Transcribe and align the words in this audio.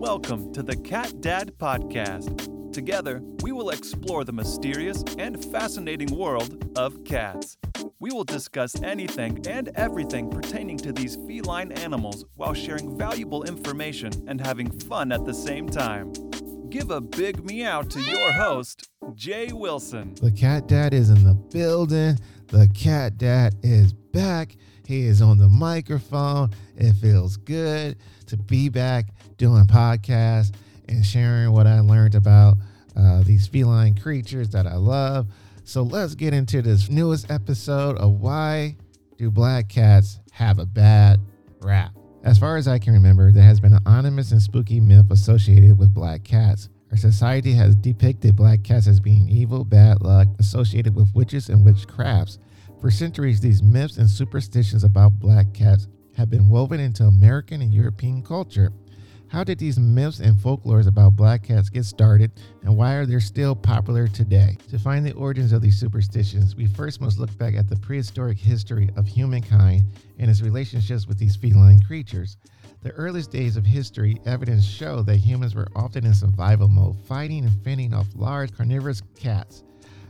Welcome 0.00 0.50
to 0.54 0.62
the 0.62 0.76
Cat 0.76 1.20
Dad 1.20 1.52
Podcast. 1.58 2.72
Together, 2.72 3.20
we 3.42 3.52
will 3.52 3.68
explore 3.68 4.24
the 4.24 4.32
mysterious 4.32 5.04
and 5.18 5.44
fascinating 5.52 6.08
world 6.16 6.72
of 6.74 7.04
cats. 7.04 7.58
We 7.98 8.10
will 8.10 8.24
discuss 8.24 8.80
anything 8.82 9.46
and 9.46 9.68
everything 9.74 10.30
pertaining 10.30 10.78
to 10.78 10.92
these 10.94 11.16
feline 11.26 11.70
animals 11.72 12.24
while 12.36 12.54
sharing 12.54 12.96
valuable 12.96 13.44
information 13.44 14.10
and 14.26 14.40
having 14.40 14.70
fun 14.70 15.12
at 15.12 15.26
the 15.26 15.34
same 15.34 15.68
time. 15.68 16.14
Give 16.70 16.90
a 16.90 17.02
big 17.02 17.44
meow 17.44 17.82
to 17.82 18.00
your 18.00 18.32
host, 18.32 18.88
Jay 19.14 19.52
Wilson. 19.52 20.14
The 20.14 20.32
cat 20.32 20.66
dad 20.66 20.94
is 20.94 21.10
in 21.10 21.22
the 21.24 21.34
building. 21.34 22.16
The 22.50 22.68
cat 22.74 23.16
dad 23.16 23.54
is 23.62 23.92
back. 23.92 24.56
He 24.84 25.06
is 25.06 25.22
on 25.22 25.38
the 25.38 25.48
microphone. 25.48 26.50
It 26.76 26.94
feels 26.94 27.36
good 27.36 27.96
to 28.26 28.36
be 28.36 28.68
back 28.68 29.06
doing 29.36 29.66
podcasts 29.66 30.52
and 30.88 31.06
sharing 31.06 31.52
what 31.52 31.68
I 31.68 31.78
learned 31.78 32.16
about 32.16 32.56
uh, 32.96 33.22
these 33.22 33.46
feline 33.46 33.94
creatures 33.94 34.48
that 34.50 34.66
I 34.66 34.74
love. 34.74 35.28
So 35.62 35.82
let's 35.82 36.16
get 36.16 36.34
into 36.34 36.60
this 36.60 36.90
newest 36.90 37.30
episode 37.30 37.96
of 37.98 38.20
Why 38.20 38.76
Do 39.16 39.30
Black 39.30 39.68
Cats 39.68 40.18
Have 40.32 40.58
a 40.58 40.66
Bad 40.66 41.20
Rap? 41.60 41.92
As 42.24 42.36
far 42.36 42.56
as 42.56 42.66
I 42.66 42.80
can 42.80 42.92
remember, 42.94 43.30
there 43.30 43.44
has 43.44 43.60
been 43.60 43.74
an 43.74 43.82
ominous 43.86 44.32
and 44.32 44.42
spooky 44.42 44.80
myth 44.80 45.06
associated 45.10 45.78
with 45.78 45.94
black 45.94 46.24
cats. 46.24 46.68
Our 46.90 46.96
society 46.96 47.52
has 47.52 47.76
depicted 47.76 48.34
black 48.34 48.64
cats 48.64 48.88
as 48.88 48.98
being 48.98 49.28
evil, 49.28 49.64
bad 49.64 50.02
luck, 50.02 50.26
associated 50.40 50.96
with 50.96 51.14
witches 51.14 51.48
and 51.48 51.64
witchcrafts. 51.64 52.38
For 52.80 52.90
centuries, 52.90 53.40
these 53.40 53.62
myths 53.62 53.98
and 53.98 54.10
superstitions 54.10 54.82
about 54.82 55.20
black 55.20 55.52
cats 55.54 55.86
have 56.16 56.30
been 56.30 56.48
woven 56.48 56.80
into 56.80 57.04
American 57.04 57.62
and 57.62 57.72
European 57.72 58.22
culture. 58.22 58.72
How 59.28 59.44
did 59.44 59.60
these 59.60 59.78
myths 59.78 60.18
and 60.18 60.36
folklores 60.36 60.88
about 60.88 61.14
black 61.14 61.44
cats 61.44 61.68
get 61.68 61.84
started, 61.84 62.32
and 62.64 62.76
why 62.76 62.94
are 62.94 63.06
they 63.06 63.20
still 63.20 63.54
popular 63.54 64.08
today? 64.08 64.58
To 64.70 64.78
find 64.78 65.06
the 65.06 65.12
origins 65.12 65.52
of 65.52 65.62
these 65.62 65.78
superstitions, 65.78 66.56
we 66.56 66.66
first 66.66 67.00
must 67.00 67.20
look 67.20 67.38
back 67.38 67.54
at 67.54 67.68
the 67.68 67.76
prehistoric 67.76 68.38
history 68.38 68.90
of 68.96 69.06
humankind 69.06 69.84
and 70.18 70.28
its 70.28 70.42
relationships 70.42 71.06
with 71.06 71.18
these 71.18 71.36
feline 71.36 71.80
creatures. 71.80 72.38
The 72.82 72.92
earliest 72.92 73.30
days 73.30 73.58
of 73.58 73.66
history, 73.66 74.18
evidence 74.24 74.64
show 74.64 75.02
that 75.02 75.16
humans 75.16 75.54
were 75.54 75.68
often 75.76 76.06
in 76.06 76.14
survival 76.14 76.66
mode, 76.66 76.96
fighting 77.06 77.44
and 77.44 77.62
fending 77.62 77.92
off 77.92 78.06
large 78.14 78.56
carnivorous 78.56 79.02
cats. 79.18 79.64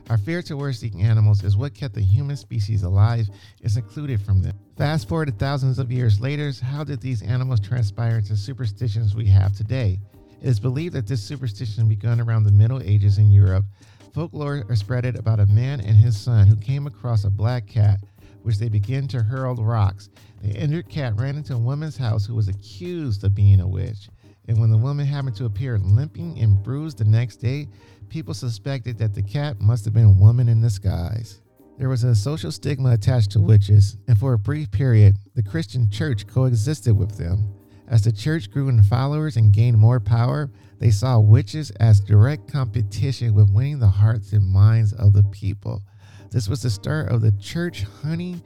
Our 0.09 0.17
fear 0.17 0.41
towards 0.41 0.79
these 0.79 0.95
animals 0.95 1.43
is 1.43 1.57
what 1.57 1.73
kept 1.73 1.95
the 1.95 2.01
human 2.01 2.37
species 2.37 2.83
alive 2.83 3.27
and 3.61 3.69
secluded 3.71 4.21
from 4.21 4.41
them. 4.41 4.57
Fast 4.77 5.09
forward 5.09 5.25
to 5.27 5.31
thousands 5.33 5.79
of 5.79 5.91
years 5.91 6.21
later, 6.21 6.51
how 6.63 6.85
did 6.85 7.01
these 7.01 7.21
animals 7.21 7.59
transpire 7.59 8.17
into 8.19 8.37
superstitions 8.37 9.15
we 9.15 9.27
have 9.27 9.53
today? 9.53 9.99
It 10.41 10.47
is 10.47 10.59
believed 10.59 10.95
that 10.95 11.07
this 11.07 11.21
superstition 11.21 11.89
began 11.89 12.21
around 12.21 12.45
the 12.45 12.51
Middle 12.53 12.81
Ages 12.81 13.17
in 13.17 13.31
Europe. 13.31 13.65
Folklore 14.13 14.65
are 14.69 14.75
spreaded 14.75 15.19
about 15.19 15.39
a 15.41 15.45
man 15.47 15.81
and 15.81 15.95
his 15.95 16.19
son 16.19 16.47
who 16.47 16.55
came 16.55 16.87
across 16.87 17.25
a 17.25 17.29
black 17.29 17.67
cat, 17.67 17.99
which 18.43 18.57
they 18.57 18.69
began 18.69 19.07
to 19.09 19.23
hurl 19.23 19.55
rocks. 19.55 20.09
The 20.41 20.49
injured 20.49 20.89
cat 20.89 21.19
ran 21.19 21.37
into 21.37 21.55
a 21.55 21.59
woman's 21.59 21.97
house 21.97 22.25
who 22.25 22.35
was 22.35 22.47
accused 22.47 23.23
of 23.23 23.35
being 23.35 23.59
a 23.59 23.67
witch. 23.67 24.09
And 24.47 24.59
when 24.59 24.71
the 24.71 24.77
woman 24.77 25.05
happened 25.05 25.35
to 25.37 25.45
appear 25.45 25.77
limping 25.77 26.39
and 26.39 26.61
bruised 26.63 26.97
the 26.97 27.05
next 27.05 27.37
day, 27.37 27.67
people 28.09 28.33
suspected 28.33 28.97
that 28.97 29.13
the 29.13 29.21
cat 29.21 29.61
must 29.61 29.85
have 29.85 29.93
been 29.93 30.05
a 30.05 30.11
woman 30.11 30.49
in 30.49 30.61
disguise. 30.61 31.41
There 31.77 31.89
was 31.89 32.03
a 32.03 32.13
social 32.13 32.51
stigma 32.51 32.91
attached 32.91 33.31
to 33.31 33.39
witches, 33.39 33.97
and 34.07 34.17
for 34.17 34.33
a 34.33 34.39
brief 34.39 34.69
period, 34.71 35.15
the 35.35 35.43
Christian 35.43 35.89
church 35.89 36.27
coexisted 36.27 36.97
with 36.97 37.17
them. 37.17 37.53
As 37.87 38.03
the 38.03 38.11
church 38.11 38.51
grew 38.51 38.69
in 38.69 38.81
followers 38.83 39.35
and 39.35 39.51
gained 39.51 39.77
more 39.77 39.99
power, 39.99 40.49
they 40.79 40.91
saw 40.91 41.19
witches 41.19 41.71
as 41.71 41.99
direct 41.99 42.51
competition 42.51 43.33
with 43.33 43.51
winning 43.51 43.79
the 43.79 43.87
hearts 43.87 44.31
and 44.33 44.47
minds 44.47 44.93
of 44.93 45.13
the 45.13 45.23
people. 45.23 45.81
This 46.31 46.47
was 46.47 46.61
the 46.61 46.69
start 46.69 47.09
of 47.09 47.21
the 47.21 47.31
church 47.33 47.83
hunting, 48.01 48.41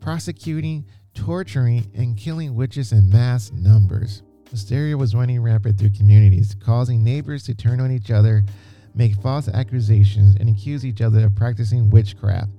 prosecuting, 0.00 0.86
torturing, 1.14 1.90
and 1.94 2.16
killing 2.16 2.54
witches 2.54 2.92
in 2.92 3.10
mass 3.10 3.50
numbers. 3.52 4.22
Hysteria 4.50 4.96
was 4.96 5.14
running 5.14 5.42
rampant 5.42 5.78
through 5.78 5.90
communities, 5.90 6.54
causing 6.54 7.02
neighbors 7.02 7.42
to 7.44 7.54
turn 7.54 7.80
on 7.80 7.90
each 7.90 8.10
other 8.10 8.44
make 8.98 9.14
false 9.14 9.48
accusations, 9.48 10.36
and 10.38 10.48
accuse 10.48 10.84
each 10.84 11.00
other 11.00 11.24
of 11.24 11.34
practicing 11.36 11.88
witchcraft. 11.88 12.50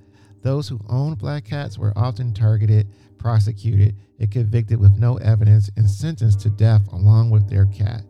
Those 0.42 0.68
who 0.68 0.80
owned 0.88 1.18
black 1.18 1.44
cats 1.44 1.76
were 1.76 1.92
often 1.96 2.32
targeted, 2.32 2.88
prosecuted, 3.18 3.94
and 4.18 4.30
convicted 4.30 4.80
with 4.80 4.96
no 4.96 5.18
evidence 5.18 5.70
and 5.76 5.88
sentenced 5.88 6.40
to 6.40 6.50
death 6.50 6.90
along 6.92 7.30
with 7.30 7.48
their 7.48 7.66
cat. 7.66 8.02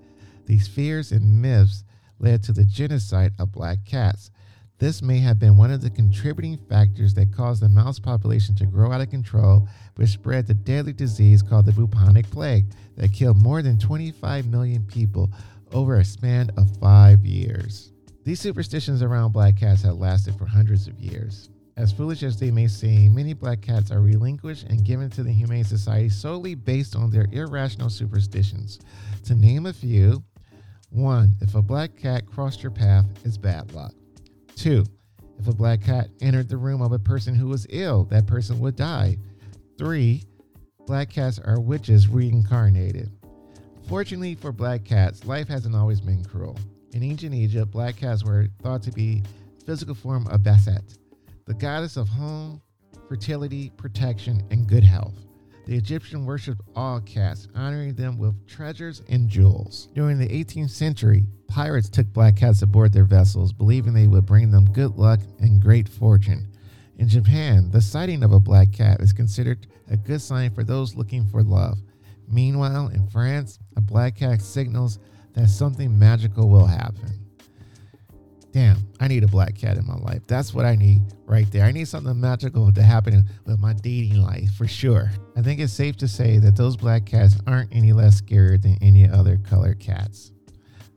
These 0.46 0.68
fears 0.68 1.10
and 1.10 1.42
myths 1.42 1.84
led 2.20 2.42
to 2.44 2.52
the 2.52 2.64
genocide 2.64 3.32
of 3.38 3.52
black 3.52 3.84
cats. 3.84 4.30
This 4.80 5.02
may 5.02 5.18
have 5.18 5.38
been 5.38 5.58
one 5.58 5.70
of 5.70 5.82
the 5.82 5.90
contributing 5.90 6.56
factors 6.56 7.12
that 7.12 7.36
caused 7.36 7.62
the 7.62 7.68
mouse 7.68 7.98
population 7.98 8.54
to 8.54 8.64
grow 8.64 8.90
out 8.90 9.02
of 9.02 9.10
control, 9.10 9.68
which 9.96 10.08
spread 10.08 10.46
the 10.46 10.54
deadly 10.54 10.94
disease 10.94 11.42
called 11.42 11.66
the 11.66 11.72
bubonic 11.72 12.30
plague 12.30 12.64
that 12.96 13.12
killed 13.12 13.36
more 13.36 13.60
than 13.60 13.78
25 13.78 14.46
million 14.46 14.82
people 14.86 15.30
over 15.72 15.96
a 15.96 16.04
span 16.04 16.48
of 16.56 16.74
five 16.78 17.26
years. 17.26 17.92
These 18.24 18.40
superstitions 18.40 19.02
around 19.02 19.32
black 19.32 19.58
cats 19.58 19.82
have 19.82 19.98
lasted 19.98 20.36
for 20.36 20.46
hundreds 20.46 20.88
of 20.88 20.98
years. 20.98 21.50
As 21.76 21.92
foolish 21.92 22.22
as 22.22 22.40
they 22.40 22.50
may 22.50 22.66
seem, 22.66 23.14
many 23.14 23.34
black 23.34 23.60
cats 23.60 23.90
are 23.90 24.00
relinquished 24.00 24.64
and 24.64 24.82
given 24.82 25.10
to 25.10 25.22
the 25.22 25.32
Humane 25.32 25.64
Society 25.64 26.08
solely 26.08 26.54
based 26.54 26.96
on 26.96 27.10
their 27.10 27.26
irrational 27.32 27.90
superstitions. 27.90 28.78
To 29.24 29.34
name 29.34 29.66
a 29.66 29.74
few, 29.74 30.24
one, 30.88 31.34
if 31.42 31.54
a 31.54 31.60
black 31.60 31.98
cat 31.98 32.24
crossed 32.24 32.62
your 32.62 32.72
path, 32.72 33.04
it's 33.26 33.36
bad 33.36 33.74
luck. 33.74 33.92
Two, 34.60 34.84
if 35.38 35.48
a 35.48 35.54
black 35.54 35.82
cat 35.82 36.10
entered 36.20 36.50
the 36.50 36.56
room 36.58 36.82
of 36.82 36.92
a 36.92 36.98
person 36.98 37.34
who 37.34 37.48
was 37.48 37.66
ill, 37.70 38.04
that 38.10 38.26
person 38.26 38.60
would 38.60 38.76
die. 38.76 39.16
Three, 39.78 40.24
black 40.86 41.08
cats 41.08 41.38
are 41.38 41.58
witches 41.58 42.08
reincarnated. 42.08 43.10
Fortunately 43.88 44.34
for 44.34 44.52
black 44.52 44.84
cats, 44.84 45.24
life 45.24 45.48
hasn't 45.48 45.74
always 45.74 46.02
been 46.02 46.22
cruel. 46.22 46.58
In 46.92 47.02
ancient 47.02 47.32
Egypt, 47.32 47.70
black 47.70 47.96
cats 47.96 48.22
were 48.22 48.48
thought 48.62 48.82
to 48.82 48.92
be 48.92 49.22
physical 49.64 49.94
form 49.94 50.26
of 50.26 50.42
Bastet, 50.42 50.98
the 51.46 51.54
goddess 51.54 51.96
of 51.96 52.10
home, 52.10 52.60
fertility, 53.08 53.70
protection, 53.78 54.46
and 54.50 54.66
good 54.66 54.84
health. 54.84 55.14
The 55.70 55.76
Egyptian 55.76 56.26
worshipped 56.26 56.62
all 56.74 57.00
cats, 57.00 57.46
honoring 57.54 57.94
them 57.94 58.18
with 58.18 58.44
treasures 58.48 59.02
and 59.08 59.28
jewels. 59.28 59.88
During 59.94 60.18
the 60.18 60.26
18th 60.26 60.70
century, 60.70 61.26
pirates 61.46 61.88
took 61.88 62.12
black 62.12 62.34
cats 62.34 62.62
aboard 62.62 62.92
their 62.92 63.04
vessels, 63.04 63.52
believing 63.52 63.92
they 63.92 64.08
would 64.08 64.26
bring 64.26 64.50
them 64.50 64.64
good 64.72 64.96
luck 64.96 65.20
and 65.38 65.62
great 65.62 65.88
fortune. 65.88 66.48
In 66.98 67.06
Japan, 67.06 67.70
the 67.70 67.80
sighting 67.80 68.24
of 68.24 68.32
a 68.32 68.40
black 68.40 68.72
cat 68.72 69.00
is 69.00 69.12
considered 69.12 69.68
a 69.88 69.96
good 69.96 70.20
sign 70.20 70.52
for 70.52 70.64
those 70.64 70.96
looking 70.96 71.24
for 71.24 71.40
love. 71.40 71.78
Meanwhile, 72.26 72.88
in 72.88 73.06
France, 73.06 73.60
a 73.76 73.80
black 73.80 74.16
cat 74.16 74.42
signals 74.42 74.98
that 75.34 75.50
something 75.50 75.96
magical 75.96 76.48
will 76.48 76.66
happen. 76.66 77.19
Damn, 78.52 78.78
I 78.98 79.06
need 79.06 79.22
a 79.22 79.28
black 79.28 79.56
cat 79.56 79.76
in 79.76 79.86
my 79.86 79.94
life. 79.94 80.22
That's 80.26 80.52
what 80.52 80.66
I 80.66 80.74
need 80.74 81.02
right 81.24 81.50
there. 81.52 81.64
I 81.64 81.70
need 81.70 81.86
something 81.86 82.20
magical 82.20 82.72
to 82.72 82.82
happen 82.82 83.22
with 83.46 83.60
my 83.60 83.74
dating 83.74 84.20
life 84.20 84.52
for 84.54 84.66
sure. 84.66 85.12
I 85.36 85.42
think 85.42 85.60
it's 85.60 85.72
safe 85.72 85.96
to 85.98 86.08
say 86.08 86.38
that 86.38 86.56
those 86.56 86.76
black 86.76 87.06
cats 87.06 87.36
aren't 87.46 87.74
any 87.74 87.92
less 87.92 88.16
scary 88.16 88.56
than 88.58 88.76
any 88.80 89.08
other 89.08 89.36
colored 89.36 89.78
cats. 89.78 90.32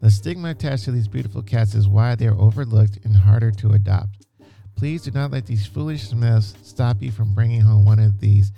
The 0.02 0.10
stigma 0.10 0.50
attached 0.50 0.86
to 0.86 0.92
these 0.92 1.08
beautiful 1.08 1.44
cats 1.44 1.76
is 1.76 1.88
why 1.88 2.16
they 2.16 2.28
are 2.28 2.40
overlooked 2.40 3.00
and 3.06 3.16
harder 3.16 3.52
to 3.52 3.74
adopt. 3.74 4.26
Please 4.76 5.04
do 5.04 5.12
not 5.12 5.32
let 5.32 5.46
these 5.46 5.68
foolish 5.68 6.12
myths 6.12 6.56
stop 6.64 7.02
you 7.02 7.12
from 7.12 7.36
bringing 7.36 7.62
home 7.62 7.86
one 7.86 8.00
of 8.00 8.20
these 8.20 8.52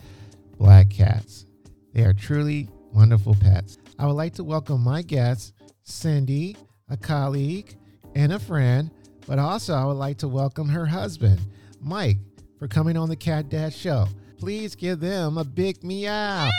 black 0.57 0.89
cats. 0.89 1.45
They 1.93 2.03
are 2.03 2.13
truly 2.13 2.69
wonderful 2.93 3.35
pets. 3.35 3.77
I 3.99 4.05
would 4.05 4.13
like 4.13 4.33
to 4.35 4.43
welcome 4.43 4.81
my 4.81 5.01
guest, 5.01 5.53
Cindy, 5.83 6.55
a 6.89 6.95
colleague 6.95 7.75
and 8.15 8.33
a 8.33 8.39
friend, 8.39 8.89
but 9.27 9.39
also 9.39 9.73
I 9.73 9.85
would 9.85 9.93
like 9.97 10.17
to 10.19 10.27
welcome 10.27 10.69
her 10.69 10.85
husband, 10.85 11.39
Mike, 11.81 12.17
for 12.57 12.67
coming 12.67 12.97
on 12.97 13.09
the 13.09 13.15
Cat 13.15 13.49
Dad 13.49 13.73
Show. 13.73 14.07
Please 14.39 14.75
give 14.75 14.99
them 14.99 15.37
a 15.37 15.43
big 15.43 15.83
meow. 15.83 16.49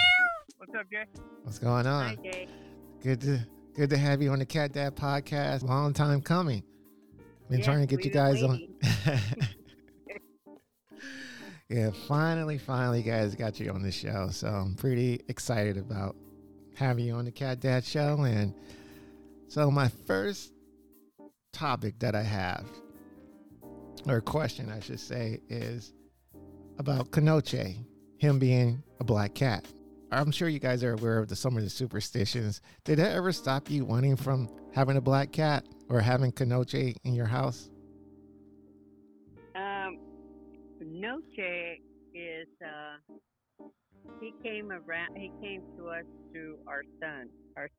What's 0.58 0.74
up, 0.74 0.90
Jay? 0.90 1.04
What's 1.42 1.58
going 1.58 1.86
on? 1.86 2.08
Hi, 2.08 2.16
Jay. 2.22 2.48
Good 3.02 3.20
to 3.22 3.40
good 3.74 3.90
to 3.90 3.96
have 3.96 4.22
you 4.22 4.30
on 4.30 4.38
the 4.38 4.46
Cat 4.46 4.72
Dad 4.72 4.96
podcast. 4.96 5.62
Long 5.62 5.92
time 5.92 6.20
coming. 6.20 6.62
Been 7.48 7.58
Yes, 7.58 7.66
trying 7.66 7.80
to 7.80 7.86
get 7.86 8.04
you 8.04 8.10
been 8.10 8.22
guys 8.32 8.42
on. 8.42 8.50
waiting. 8.50 9.38
yeah, 11.68 11.90
finally, 12.08 12.58
finally, 12.58 13.02
guys 13.02 13.34
got 13.34 13.60
you 13.60 13.70
on 13.70 13.82
the 13.82 13.92
show. 13.92 14.28
So 14.32 14.48
I'm 14.48 14.74
pretty 14.74 15.20
excited 15.28 15.76
about 15.76 16.16
having 16.74 17.04
you 17.04 17.14
on 17.14 17.24
the 17.26 17.30
Cat 17.30 17.60
Dad 17.60 17.84
show. 17.84 18.22
And 18.22 18.52
so 19.48 19.70
my 19.70 19.88
first 20.06 20.52
topic 21.56 21.98
that 22.00 22.14
I 22.14 22.22
have, 22.22 22.66
or 24.06 24.20
question 24.20 24.70
I 24.70 24.80
should 24.80 25.00
say, 25.00 25.40
is 25.48 25.94
about 26.78 27.10
Kanoche, 27.12 27.82
him 28.18 28.38
being 28.38 28.82
a 29.00 29.04
black 29.04 29.34
cat. 29.34 29.66
I'm 30.12 30.30
sure 30.30 30.48
you 30.48 30.58
guys 30.58 30.84
are 30.84 30.92
aware 30.92 31.18
of 31.18 31.28
the 31.28 31.34
some 31.34 31.56
of 31.56 31.62
the 31.62 31.70
superstitions. 31.70 32.60
Did 32.84 32.98
that 32.98 33.12
ever 33.12 33.32
stop 33.32 33.70
you 33.70 33.86
wanting 33.86 34.16
from 34.16 34.50
having 34.74 34.98
a 34.98 35.00
black 35.00 35.32
cat 35.32 35.64
or 35.88 36.00
having 36.00 36.30
Kanoche 36.30 36.94
in 37.04 37.14
your 37.14 37.26
house? 37.26 37.70
Um, 39.54 39.98
Noche 40.80 41.80
is 42.14 42.46
uh, 42.62 43.14
he 44.20 44.34
came 44.44 44.70
around. 44.70 45.16
He 45.16 45.32
came 45.42 45.62
to 45.78 45.88
us 45.88 46.04
through 46.32 46.58
our 46.66 46.82
son. 47.00 47.30
Our 47.56 47.70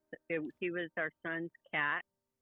he 0.60 0.72
was 0.72 0.90
our 0.98 1.12
son's 1.24 1.52
cat, 1.72 2.02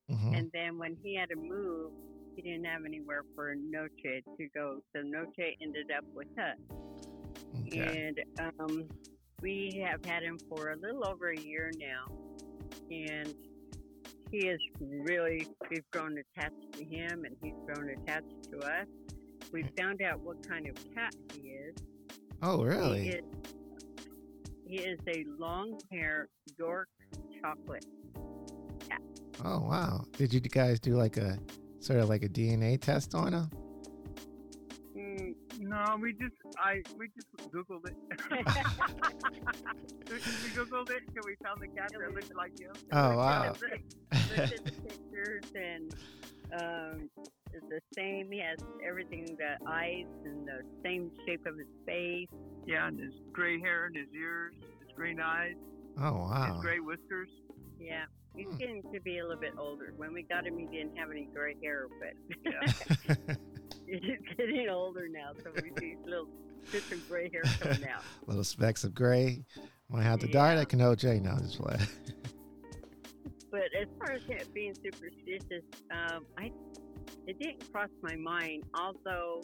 hmm 0.10 0.34
and 0.34 0.52
then 0.54 0.78
when 0.78 0.96
he 1.04 1.16
had 1.16 1.30
to 1.30 1.36
move, 1.36 1.92
he 2.36 2.42
didn't 2.42 2.66
have 2.66 2.86
anywhere 2.86 3.24
for 3.34 3.56
Noche 3.56 4.22
to 4.38 4.48
go. 4.54 4.80
So 4.96 5.02
Noche 5.02 5.56
ended 5.62 5.90
up 5.96 6.04
with 6.14 6.28
us, 6.38 6.58
Okay. 7.68 8.06
and 8.06 8.20
um, 8.60 8.84
we 9.42 9.84
have 9.88 10.04
had 10.06 10.24
him 10.24 10.38
for 10.50 10.72
a 10.72 10.76
little 10.78 11.06
over 11.08 11.30
a 11.32 11.40
year 11.40 11.72
now, 11.80 12.06
and 12.92 13.34
he 14.32 14.48
is 14.48 14.60
really 14.82 15.48
we've 15.70 15.90
grown 15.92 16.18
attached 16.18 16.74
to 16.74 16.84
him, 16.84 17.26
and 17.26 17.36
he's 17.42 17.54
grown 17.66 17.90
attached 17.90 18.44
to 18.52 18.60
us. 18.60 18.88
We 19.52 19.64
found 19.78 20.02
out 20.02 20.20
what 20.22 20.48
kind 20.48 20.68
of 20.68 20.76
cat 20.94 21.16
he 21.34 21.50
is. 21.50 21.76
Oh, 22.42 22.58
He 22.60 22.64
really? 22.66 23.08
is, 23.10 23.24
he 24.68 24.76
is 24.78 25.00
a 25.08 25.24
long 25.40 25.80
hair 25.92 26.28
York 26.58 26.90
chocolate. 27.42 27.86
Oh, 29.44 29.60
wow. 29.60 30.06
Did 30.18 30.34
you 30.34 30.40
guys 30.40 30.80
do 30.80 30.96
like 30.96 31.18
a 31.18 31.38
sort 31.80 32.00
of 32.00 32.10
like 32.10 32.24
a 32.24 32.30
DNA 32.30 32.80
test 32.80 33.14
on 33.16 33.34
him? 33.34 33.50
Mm, 34.96 35.36
no, 35.60 35.98
we 36.02 36.14
just 36.14 36.36
I 36.58 36.82
we 36.98 37.10
just 37.16 37.28
googled 37.52 37.86
it. 37.88 37.96
we, 38.32 38.38
we 40.14 40.50
googled 40.56 40.90
it 40.90 41.04
and 41.08 41.26
we 41.26 41.36
found 41.44 41.62
the 41.62 41.68
cat 41.68 41.92
that 42.00 42.14
looked 42.14 42.34
like 42.36 42.58
him. 42.60 42.72
Oh, 42.94 43.18
wow. 43.18 43.54
Looked 43.54 43.74
at 44.40 44.64
the 44.66 44.72
pictures 44.72 45.44
and 45.54 45.94
um, 46.54 47.10
it's 47.54 47.66
the 47.70 47.82
same. 47.94 48.32
He 48.32 48.40
has 48.40 48.60
everything 48.88 49.26
the 49.38 49.58
eyes 49.70 50.06
and 50.24 50.48
the 50.48 50.62
same 50.84 51.12
shape 51.28 51.46
of 51.46 51.58
his 51.58 51.68
face. 51.86 52.30
Yeah, 52.66 52.88
and 52.88 53.00
his 53.00 53.14
gray 53.34 53.60
hair 53.60 53.86
and 53.88 53.96
his 53.96 54.08
ears, 54.18 54.54
his 54.80 54.96
green 54.96 55.20
eyes, 55.20 55.56
Oh, 56.00 56.14
wow. 56.14 56.54
his 56.54 56.62
gray 56.62 56.80
whiskers. 56.80 57.30
Yeah. 57.80 58.06
He's 58.36 58.48
Hmm. 58.48 58.58
getting 58.58 58.84
to 58.94 59.00
be 59.02 59.20
a 59.20 59.24
little 59.24 59.40
bit 59.40 59.54
older. 59.58 59.94
When 59.98 60.14
we 60.14 60.24
got 60.24 60.46
him, 60.46 60.58
he 60.58 60.66
didn't 60.68 60.98
have 60.98 61.10
any 61.12 61.28
gray 61.34 61.56
hair, 61.64 61.88
but 62.00 62.14
Yeah. 62.46 63.36
he's 63.88 64.36
getting 64.38 64.70
older 64.70 65.08
now, 65.08 65.32
so 65.44 65.52
we 65.62 65.72
see 65.80 65.96
little 66.06 66.28
bits 66.72 66.92
of 66.92 67.08
gray 67.08 67.30
hair 67.32 67.44
coming 67.60 67.88
out. 67.88 68.04
Little 68.28 68.44
specks 68.44 68.84
of 68.84 68.94
gray. 68.96 69.44
Might 69.90 70.04
have 70.04 70.20
to 70.22 70.28
dye 70.28 70.54
Yeah. 70.54 70.56
that 70.60 70.70
Kanoche. 70.70 71.22
No, 71.22 71.38
just 71.40 71.60
play. 71.60 71.78
But 73.52 73.70
as 73.80 73.88
far 74.00 74.12
as 74.18 74.48
being 74.54 74.74
superstitious, 74.76 75.64
um, 75.90 76.26
I 76.38 76.52
it 77.26 77.40
didn't 77.40 77.72
cross 77.72 77.88
my 78.02 78.16
mind. 78.18 78.64
Although 78.78 79.44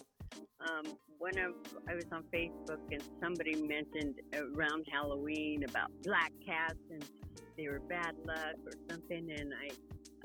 um, 0.59 0.97
when 1.17 1.37
I, 1.39 1.49
I 1.89 1.95
was 1.95 2.03
on 2.11 2.23
Facebook 2.33 2.79
and 2.91 3.01
somebody 3.23 3.55
mentioned 3.55 4.15
around 4.33 4.85
Halloween 4.91 5.63
about 5.63 5.91
black 6.03 6.33
cats 6.45 6.75
and 6.89 7.05
they 7.61 7.67
were 7.67 7.79
bad 7.79 8.15
luck 8.25 8.55
or 8.65 8.71
something, 8.89 9.29
and 9.37 9.53
I 9.53 9.69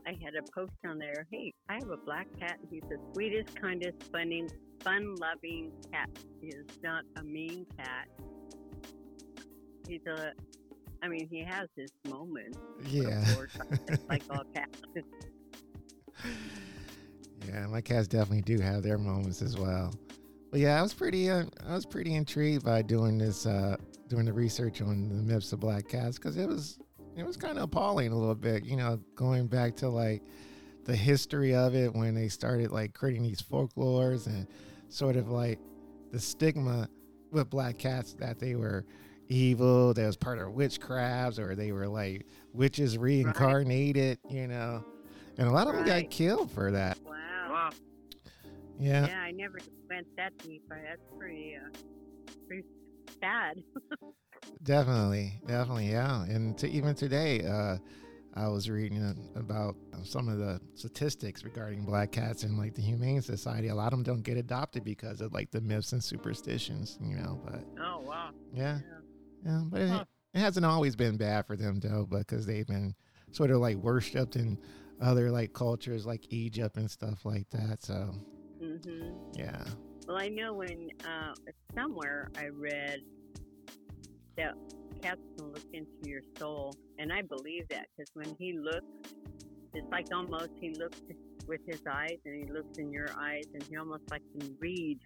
I 0.09 0.17
had 0.25 0.35
a 0.37 0.43
post 0.55 0.73
on 0.87 0.99
there. 0.99 1.27
Hey, 1.31 1.53
I 1.69 1.75
have 1.75 1.91
a 1.91 1.97
black 1.97 2.29
cat. 2.39 2.59
He's 2.71 2.83
the 2.89 2.97
sweetest, 3.13 3.61
kindest, 3.61 3.97
funny, 4.13 4.47
fun-loving 4.85 5.73
cat. 5.93 6.09
He 6.41 6.47
is 6.49 6.65
not 6.83 7.03
a 7.17 7.25
mean 7.25 7.67
cat. 7.77 8.09
He's 9.89 10.01
a 10.07 10.33
I 11.03 11.09
mean, 11.09 11.29
he 11.31 11.45
has 11.45 11.69
his 11.77 11.91
moments 12.09 12.59
Yeah. 12.87 13.23
like 14.09 14.23
all 14.31 14.45
cats. 14.55 14.81
Yeah, 17.47 17.67
my 17.67 17.81
cats 17.81 18.09
definitely 18.09 18.43
do 18.43 18.61
have 18.63 18.83
their 18.83 18.97
moments 18.99 19.43
as 19.43 19.59
well. 19.59 19.93
But 20.51 20.61
yeah, 20.61 20.79
I 20.79 20.83
was 20.83 20.95
pretty, 20.95 21.29
uh, 21.29 21.45
I 21.69 21.75
was 21.75 21.85
pretty 21.85 22.15
intrigued 22.15 22.65
by 22.65 22.83
doing 22.83 23.19
this, 23.19 23.45
uh, 23.47 23.77
doing 24.09 24.25
the 24.25 24.33
research 24.33 24.81
on 24.81 25.09
the 25.09 25.23
myths 25.23 25.53
of 25.53 25.61
black 25.61 25.87
cats 25.89 26.17
because 26.17 26.37
it 26.37 26.49
was, 26.49 26.79
it 27.17 27.25
was 27.25 27.37
kind 27.37 27.57
of 27.57 27.65
appalling 27.65 28.13
a 28.13 28.17
little 28.17 28.35
bit. 28.35 28.65
You 28.65 28.77
know, 28.77 29.01
going 29.15 29.47
back 29.47 29.77
to 29.77 29.89
like 29.89 30.23
the 30.85 30.95
history 30.97 31.55
of 31.55 31.75
it 31.75 31.95
when 31.95 32.15
they 32.15 32.29
started 32.29 32.71
like 32.71 32.95
creating 32.95 33.23
these 33.23 33.43
folklores 33.43 34.27
and 34.27 34.47
sort 34.89 35.17
of 35.17 35.31
like 35.31 35.59
the 36.13 36.21
stigma 36.21 36.89
with 37.33 37.51
black 37.51 37.79
cats 37.79 38.13
that 38.15 38.39
they 38.39 38.55
were 38.55 38.85
evil, 39.29 39.93
that 39.95 40.07
was 40.07 40.17
part 40.17 40.39
of 40.39 40.49
witchcrafts, 40.49 41.39
or 41.39 41.55
they 41.55 41.73
were 41.73 41.89
like 41.89 42.27
witches 42.53 42.97
reincarnated. 42.99 44.19
You 44.29 44.47
know, 44.47 44.85
and 45.39 45.49
a 45.49 45.51
lot 45.51 45.67
of 45.69 45.75
them 45.75 45.85
got 45.85 46.11
killed 46.11 46.51
for 46.51 46.71
that. 46.71 46.99
Wow. 47.05 47.13
Wow. 47.51 47.71
Yeah. 48.79 49.07
Yeah, 49.07 49.21
I 49.21 49.31
never 49.31 49.59
went 49.89 50.07
that 50.17 50.37
deep. 50.39 50.63
but 50.69 50.79
That's 50.87 51.01
pretty, 51.19 51.57
uh, 51.57 51.69
pretty 52.47 52.65
sad. 53.21 53.63
Definitely, 54.63 55.41
definitely, 55.47 55.91
yeah. 55.91 56.25
And 56.25 56.57
to 56.59 56.69
even 56.69 56.95
today, 56.95 57.45
uh, 57.45 57.77
I 58.35 58.49
was 58.49 58.69
reading 58.69 59.31
about 59.35 59.77
some 60.03 60.29
of 60.29 60.39
the 60.39 60.61
statistics 60.75 61.45
regarding 61.45 61.85
black 61.85 62.13
cats 62.13 62.43
and 62.43 62.59
like 62.59 62.75
the 62.75 62.83
Humane 62.83 63.23
Society. 63.23 63.69
A 63.69 63.75
lot 63.75 63.93
of 63.93 63.99
them 63.99 64.03
don't 64.03 64.23
get 64.23 64.37
adopted 64.37 64.85
because 64.85 65.21
of 65.21 65.33
like 65.33 65.51
the 65.51 65.61
myths 65.61 65.93
and 65.93 66.03
superstitions, 66.03 66.99
you 67.01 67.17
know. 67.17 67.41
But 67.45 67.65
Oh 67.81 68.01
wow. 68.07 68.31
yeah, 68.53 68.81
Yeah. 69.45 69.51
yeah. 69.53 69.61
But 69.71 69.81
it, 69.83 69.89
Huh. 69.91 70.05
it 70.35 70.41
hasn't 70.41 70.67
always 70.67 70.97
been 70.97 71.17
bad 71.17 71.47
for 71.47 71.57
them 71.57 71.81
though, 71.81 72.07
because 72.11 72.45
they've 72.47 72.67
been 72.67 72.95
sort 73.33 73.51
of 73.51 73.59
like 73.59 73.77
worshipped 73.77 74.37
in 74.37 74.59
other 75.01 75.31
like 75.31 75.53
cultures 75.53 76.07
like 76.07 76.27
Egypt 76.31 76.77
and 76.77 76.91
stuff 76.91 77.25
like 77.25 77.49
that. 77.51 77.85
So 77.85 78.15
hmm 78.61 79.09
yeah, 79.35 79.65
Well, 80.09 80.17
I 80.17 80.29
know 80.29 80.55
when 80.55 80.89
uh, 81.05 81.35
somewhere 81.75 82.29
I 82.37 82.47
read 82.49 83.01
that 84.37 84.55
cats 85.03 85.21
can 85.37 85.47
look 85.53 85.65
into 85.73 85.91
your 86.05 86.23
soul, 86.39 86.75
and 86.99 87.13
I 87.13 87.23
believe 87.23 87.67
that 87.71 87.87
because 87.97 88.11
when 88.15 88.35
he 88.39 88.59
looks, 88.59 88.87
it's 89.75 89.87
like 89.91 90.07
almost 90.13 90.51
he 90.61 90.71
looks 90.79 90.99
with 91.47 91.61
his 91.67 91.81
eyes, 91.91 92.19
and 92.25 92.45
he 92.45 92.51
looks 92.53 92.77
in 92.79 92.91
your 92.91 93.09
eyes, 93.21 93.45
and 93.55 93.63
he 93.69 93.77
almost 93.77 94.03
like 94.11 94.23
can 94.39 94.57
read 94.61 94.99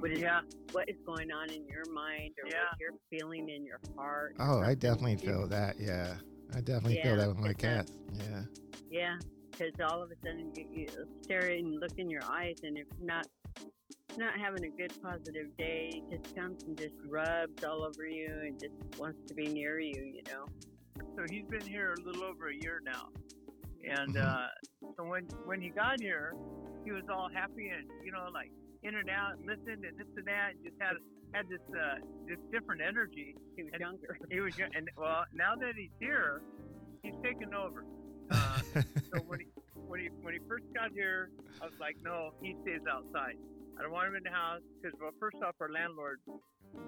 what 0.00 0.10
is 0.10 0.20
Yeah. 0.20 0.40
what 0.72 0.88
is 0.88 0.96
going 1.06 1.30
on 1.30 1.50
in 1.50 1.66
your 1.68 1.84
mind 1.92 2.34
or 2.42 2.48
Yeah. 2.48 2.64
what 2.70 2.80
you're 2.80 2.98
feeling 3.10 3.48
in 3.48 3.64
your 3.64 3.80
heart. 3.96 4.34
oh, 4.40 4.60
I 4.60 4.74
definitely 4.74 5.16
feel 5.16 5.46
that. 5.48 5.78
Yeah, 5.78 6.16
I 6.54 6.60
definitely 6.60 7.00
feel 7.02 7.16
that 7.16 7.28
with 7.28 7.38
my 7.38 7.52
cats. 7.52 7.92
Yeah. 8.14 8.42
Yeah, 8.90 9.18
because 9.50 9.72
all 9.80 10.02
of 10.02 10.10
a 10.10 10.16
sudden 10.24 10.52
you, 10.56 10.66
you 10.72 10.86
stare 11.22 11.48
and 11.48 11.78
look 11.80 11.92
in 11.98 12.08
your 12.10 12.24
eyes, 12.24 12.56
and 12.62 12.78
if 12.78 12.86
not 13.00 13.26
not 14.16 14.38
having 14.38 14.64
a 14.64 14.68
good 14.70 14.92
positive 15.02 15.56
day, 15.56 16.02
just 16.10 16.34
comes 16.36 16.62
and 16.64 16.76
just 16.76 16.94
rubs 17.08 17.64
all 17.64 17.84
over 17.84 18.06
you 18.06 18.32
and 18.44 18.58
just 18.58 18.74
wants 18.98 19.18
to 19.28 19.34
be 19.34 19.46
near 19.46 19.78
you. 19.80 19.94
You 20.14 20.22
know. 20.28 20.46
So 21.16 21.24
he's 21.30 21.44
been 21.46 21.66
here 21.66 21.94
a 21.98 22.02
little 22.06 22.24
over 22.24 22.48
a 22.48 22.54
year 22.54 22.80
now, 22.84 23.08
and 23.84 24.14
Mhm. 24.14 24.24
uh, 24.24 24.48
so 24.96 25.04
when 25.04 25.24
when 25.44 25.60
he 25.60 25.70
got 25.70 26.00
here, 26.00 26.34
he 26.84 26.92
was 26.92 27.04
all 27.08 27.28
happy 27.32 27.68
and 27.68 27.88
you 28.04 28.12
know 28.12 28.28
like 28.32 28.50
in 28.82 28.94
and 28.94 29.08
out, 29.10 29.36
and 29.38 29.46
listened 29.46 29.84
and 29.84 29.96
this 29.98 30.06
and 30.16 30.26
that, 30.26 30.50
and 30.54 30.64
just 30.64 30.76
had 30.80 30.96
had 31.34 31.48
this 31.48 31.60
uh, 31.78 31.96
this 32.26 32.38
different 32.52 32.80
energy. 32.82 33.34
He 33.56 33.62
was 33.64 33.72
And- 33.72 33.80
younger. 33.80 34.18
He 34.30 34.40
was 34.40 34.56
young- 34.58 34.74
and 34.74 34.88
well 34.96 35.24
now 35.34 35.54
that 35.56 35.74
he's 35.74 35.90
here, 36.00 36.42
he's 37.02 37.14
taken 37.22 37.52
over. 37.54 37.84
Uh, 38.30 38.58
so 39.12 39.20
when 39.26 39.40
he 39.40 39.46
when 39.74 40.00
he 40.00 40.06
when 40.22 40.34
he 40.34 40.40
first 40.48 40.64
got 40.74 40.92
here, 40.92 41.30
I 41.60 41.66
was 41.66 41.78
like, 41.78 41.96
no, 42.02 42.32
he 42.42 42.56
stays 42.62 42.80
outside. 42.90 43.36
I 43.78 43.82
don't 43.82 43.92
want 43.92 44.08
him 44.08 44.16
in 44.16 44.22
the 44.22 44.30
house 44.30 44.60
because 44.80 44.98
well, 45.00 45.10
first 45.20 45.36
off, 45.44 45.54
our 45.60 45.68
landlord 45.70 46.20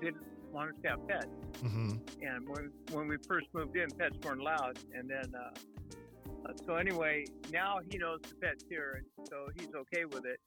didn't 0.01 0.23
want 0.53 0.71
us 0.71 0.77
to 0.83 0.89
have 0.89 1.09
pets. 1.09 1.27
hmm 1.61 1.91
And 2.23 2.49
when 2.49 2.71
when 2.93 3.09
we 3.09 3.17
first 3.27 3.47
moved 3.53 3.77
in, 3.77 3.91
pets 3.91 4.17
weren't 4.25 4.41
allowed. 4.41 4.79
And 4.95 5.09
then, 5.09 5.33
uh, 5.35 5.51
uh, 6.47 6.53
so 6.67 6.75
anyway, 6.77 7.25
now 7.53 7.81
he 7.91 7.99
knows 7.99 8.21
the 8.23 8.35
pets 8.37 8.65
here, 8.69 9.03
and 9.03 9.29
so 9.29 9.49
he's 9.59 9.75
okay 9.75 10.05
with 10.05 10.25
it. 10.25 10.41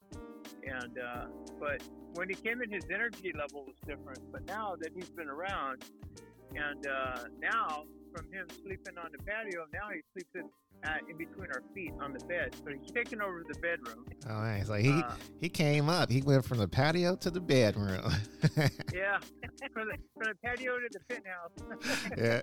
And 0.66 0.98
uh, 0.98 1.26
but 1.60 1.82
when 2.14 2.30
he 2.30 2.36
came 2.36 2.62
in, 2.62 2.72
his 2.72 2.86
energy 2.94 3.32
level 3.38 3.66
was 3.66 3.76
different. 3.86 4.32
But 4.32 4.46
now 4.46 4.76
that 4.80 4.92
he's 4.96 5.10
been 5.10 5.30
around, 5.30 5.84
and 6.56 6.88
uh, 6.88 7.24
now 7.40 7.84
from 8.14 8.26
him 8.32 8.48
sleeping 8.64 8.98
on 8.98 9.12
the 9.12 9.18
patio, 9.24 9.66
now 9.74 9.90
he 9.94 10.02
sleeps 10.14 10.30
in, 10.36 10.50
uh, 10.90 10.98
in 11.10 11.18
between 11.18 11.48
our 11.52 11.64
feet 11.74 11.94
on 12.02 12.14
the 12.14 12.20
bed. 12.26 12.56
So 12.64 12.72
he's 12.72 12.92
taking 12.92 13.22
over 13.22 13.44
the 13.48 13.58
bedroom. 13.60 14.06
Oh, 14.30 14.34
nice. 14.42 14.70
Like 14.70 14.84
he 14.84 14.92
Uh, 14.92 15.14
he 15.40 15.50
came 15.50 15.90
up. 15.90 16.10
He 16.10 16.22
went 16.22 16.46
from 16.46 16.58
the 16.60 16.68
patio 16.68 17.16
to 17.18 17.30
the 17.32 17.40
bedroom. 17.42 18.02
yeah, 18.94 19.20
from 19.74 19.88
the, 19.88 19.98
from 20.16 20.24
the 20.26 20.36
patio 20.44 20.78
to 20.80 20.90
the 20.92 21.00
penthouse. 21.10 22.12
yeah. 22.18 22.42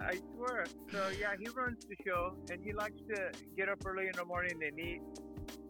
I 0.00 0.18
swear. 0.34 0.64
So 0.92 1.08
yeah, 1.18 1.34
he 1.38 1.48
runs 1.48 1.84
the 1.86 1.96
show, 2.06 2.34
and 2.50 2.60
he 2.64 2.72
likes 2.72 2.98
to 3.14 3.30
get 3.56 3.68
up 3.68 3.78
early 3.86 4.06
in 4.06 4.12
the 4.16 4.24
morning 4.24 4.58
and 4.66 4.78
eat. 4.78 5.00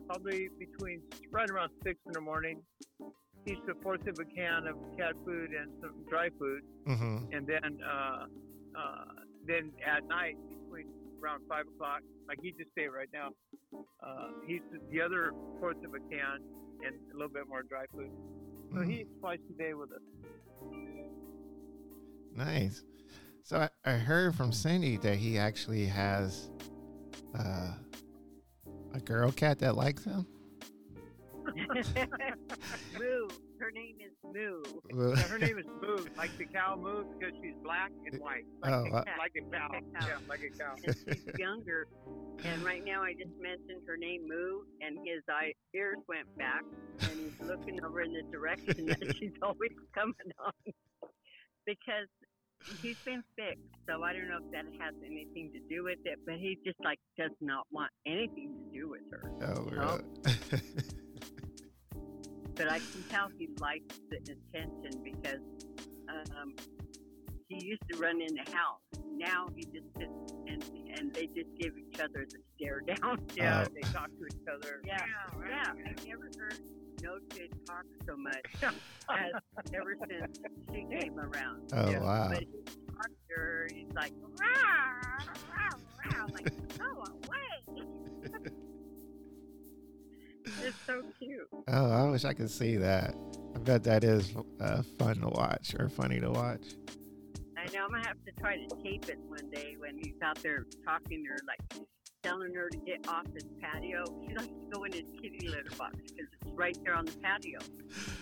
Probably 0.07 0.49
between 0.59 1.03
right 1.31 1.51
around 1.51 1.71
six 1.85 1.99
in 2.07 2.13
the 2.13 2.21
morning, 2.23 2.63
eats 3.47 3.61
a 3.71 3.75
fourth 3.83 4.07
of 4.07 4.19
a 4.19 4.25
can 4.25 4.67
of 4.67 4.77
cat 4.97 5.13
food 5.27 5.51
and 5.51 5.71
some 5.83 5.93
dry 6.09 6.31
food, 6.39 6.63
Mm-hmm. 6.89 7.33
and 7.35 7.47
then 7.47 7.79
uh, 7.85 8.25
uh, 8.79 9.05
then 9.47 9.73
at 9.85 10.07
night 10.09 10.37
between 10.49 10.87
around 11.23 11.41
five 11.49 11.65
o'clock, 11.75 12.01
like 12.29 12.39
he 12.43 12.53
just 12.53 12.71
ate 12.79 12.93
right 12.93 13.09
now, 13.13 13.31
uh, 14.03 14.29
he 14.47 14.55
eats 14.55 14.65
the 14.93 15.01
other 15.01 15.33
fourth 15.59 15.79
of 15.85 15.93
a 15.95 16.01
can 16.11 16.39
and 16.87 16.95
a 17.13 17.15
little 17.17 17.33
bit 17.33 17.49
more 17.49 17.63
dry 17.63 17.85
food. 17.93 18.11
So 18.73 18.79
Mm. 18.81 18.91
he 18.91 19.01
eats 19.01 19.11
twice 19.21 19.39
a 19.51 19.53
day 19.59 19.75
with 19.75 19.91
us. 19.93 20.03
Nice. 22.35 22.85
So 23.43 23.57
I, 23.57 23.69
I 23.85 23.93
heard 23.95 24.35
from 24.35 24.53
Cindy 24.53 24.99
that 24.99 25.17
he 25.17 25.39
actually 25.39 25.87
has 25.87 26.51
uh, 27.37 27.73
a 28.95 29.01
girl 29.01 29.33
cat 29.33 29.59
that 29.61 29.75
likes 29.77 30.05
him. 30.05 30.27
Moo. 32.99 33.29
Her 33.59 33.71
name 33.73 33.97
is 34.01 34.13
Moo. 34.25 34.63
Yeah, 35.17 35.23
her 35.29 35.39
name 35.39 35.59
is 35.59 35.67
Moo, 35.83 36.05
like 36.17 36.37
the 36.39 36.45
cow 36.47 36.77
Moo, 36.81 37.05
because 37.19 37.35
she's 37.43 37.55
black 37.63 37.91
and 38.11 38.21
white, 38.21 38.45
like, 38.63 38.73
Oh, 38.73 38.85
a, 38.87 38.97
uh, 38.99 39.05
like 39.19 39.33
a 39.37 39.51
cow. 39.51 39.69
Yeah, 40.07 40.19
like 40.29 40.41
a 40.43 40.57
cow. 40.57 40.75
and 40.85 40.97
she's 41.07 41.27
younger. 41.39 41.89
And 42.45 42.63
right 42.63 42.85
now, 42.85 43.03
I 43.03 43.13
just 43.15 43.35
mentioned 43.41 43.83
her 43.87 43.97
name, 43.97 44.23
Moo, 44.29 44.61
and 44.81 44.99
his 44.99 45.23
eye, 45.29 45.53
ears 45.75 45.99
went 46.09 46.27
back, 46.39 46.63
and 47.01 47.11
he's 47.19 47.41
looking 47.49 47.83
over 47.85 48.03
in 48.03 48.13
the 48.13 48.23
direction 48.31 48.87
that 48.87 49.17
she's 49.19 49.33
always 49.43 49.73
coming 49.95 50.15
on. 50.45 50.53
because 51.67 52.07
he's 52.81 52.99
been 53.05 53.23
fixed, 53.37 53.63
so 53.89 54.03
I 54.03 54.13
don't 54.13 54.29
know 54.29 54.39
if 54.45 54.51
that 54.53 54.67
has 54.81 54.95
anything 55.05 55.51
to 55.53 55.61
do 55.69 55.83
with 55.85 55.99
it, 56.05 56.19
but 56.25 56.37
he 56.37 56.59
just 56.65 56.79
like 56.85 56.99
does 57.19 57.33
not 57.41 57.67
want 57.73 57.91
anything 58.07 58.55
to 58.55 58.79
do 58.79 58.89
with 58.89 59.03
her. 59.11 59.31
oh, 59.43 59.65
really? 59.65 60.03
But 62.59 62.71
I 62.73 62.79
can 62.81 63.03
tell 63.09 63.29
he 63.39 63.49
likes 63.61 64.01
the 64.11 64.17
attention 64.17 65.01
because 65.05 65.41
um, 66.11 66.55
he 67.49 67.65
used 67.65 67.83
to 67.93 67.99
run 67.99 68.21
in 68.21 68.35
the 68.35 68.51
house. 68.53 68.81
Now 69.17 69.47
he 69.57 69.63
just 69.65 69.87
sits 69.97 70.33
and 70.49 70.63
and 70.99 71.15
they 71.15 71.27
just 71.27 71.49
give 71.59 71.73
each 71.79 72.01
other 72.01 72.27
the 72.29 72.39
stare 72.57 72.81
down. 72.87 73.21
Yeah, 73.37 73.65
Oh. 73.67 73.71
they 73.73 73.81
talk 73.93 74.09
to 74.09 74.27
each 74.27 74.47
other. 74.53 74.81
Yeah, 74.85 74.99
yeah. 75.49 75.63
I've 75.71 76.07
never 76.07 76.29
heard 76.39 76.59
No 77.03 77.19
Kid 77.31 77.51
talk 77.67 77.85
so 78.07 78.17
much 78.17 78.45
as 79.09 79.33
ever 79.73 79.95
since 80.09 80.39
she 80.73 80.85
came 80.99 81.19
around. 81.19 81.71
oh, 81.75 81.91
Yeah. 81.91 82.01
wow. 82.01 82.29
But 82.29 82.41
he 82.41 82.47
talks 82.93 83.11
to 83.29 83.35
her, 83.37 83.69
he's 83.73 83.93
like, 83.95 84.13
rah, 84.41 84.47
rah, 85.55 85.71
rah. 86.05 86.23
I'm 86.25 86.29
like, 86.33 86.51
go 86.79 87.05
it's 90.65 90.77
so 90.87 91.03
cute. 91.19 91.49
Oh, 91.69 91.91
I 91.91 92.11
wish 92.11 92.25
I 92.25 92.33
could 92.33 92.51
see 92.51 92.77
that. 92.77 93.15
I 93.55 93.59
bet 93.59 93.85
that 93.85 94.05
is 94.05 94.35
uh, 94.61 94.83
fun 94.99 95.17
to 95.21 95.29
watch 95.29 95.75
or 95.79 95.89
funny 95.89 96.21
to 96.21 96.31
watch. 96.31 96.63
I 97.57 97.65
know 97.73 97.85
I'm 97.85 97.91
gonna 97.91 98.07
have 98.07 98.23
to 98.25 98.33
try 98.41 98.57
to 98.57 98.69
tape 98.83 99.09
it 99.09 99.19
one 99.27 99.51
day 99.51 99.75
when 99.79 99.97
he's 99.99 100.15
out 100.23 100.37
there 100.43 100.65
talking 100.85 101.25
to 101.25 101.31
her, 101.31 101.39
like 101.47 101.87
telling 102.23 102.55
her 102.55 102.69
to 102.69 102.79
get 102.79 103.07
off 103.09 103.27
his 103.35 103.45
patio. 103.61 104.05
She 104.27 104.35
likes 104.35 104.47
to 104.49 104.71
go 104.73 104.85
in 104.85 104.93
his 104.93 105.03
kitty 105.21 105.49
litter 105.49 105.71
box 105.77 105.97
because 105.97 106.27
it's 106.41 106.53
right 106.55 106.77
there 106.85 106.95
on 106.95 107.05
the 107.07 107.13
patio. 107.13 107.59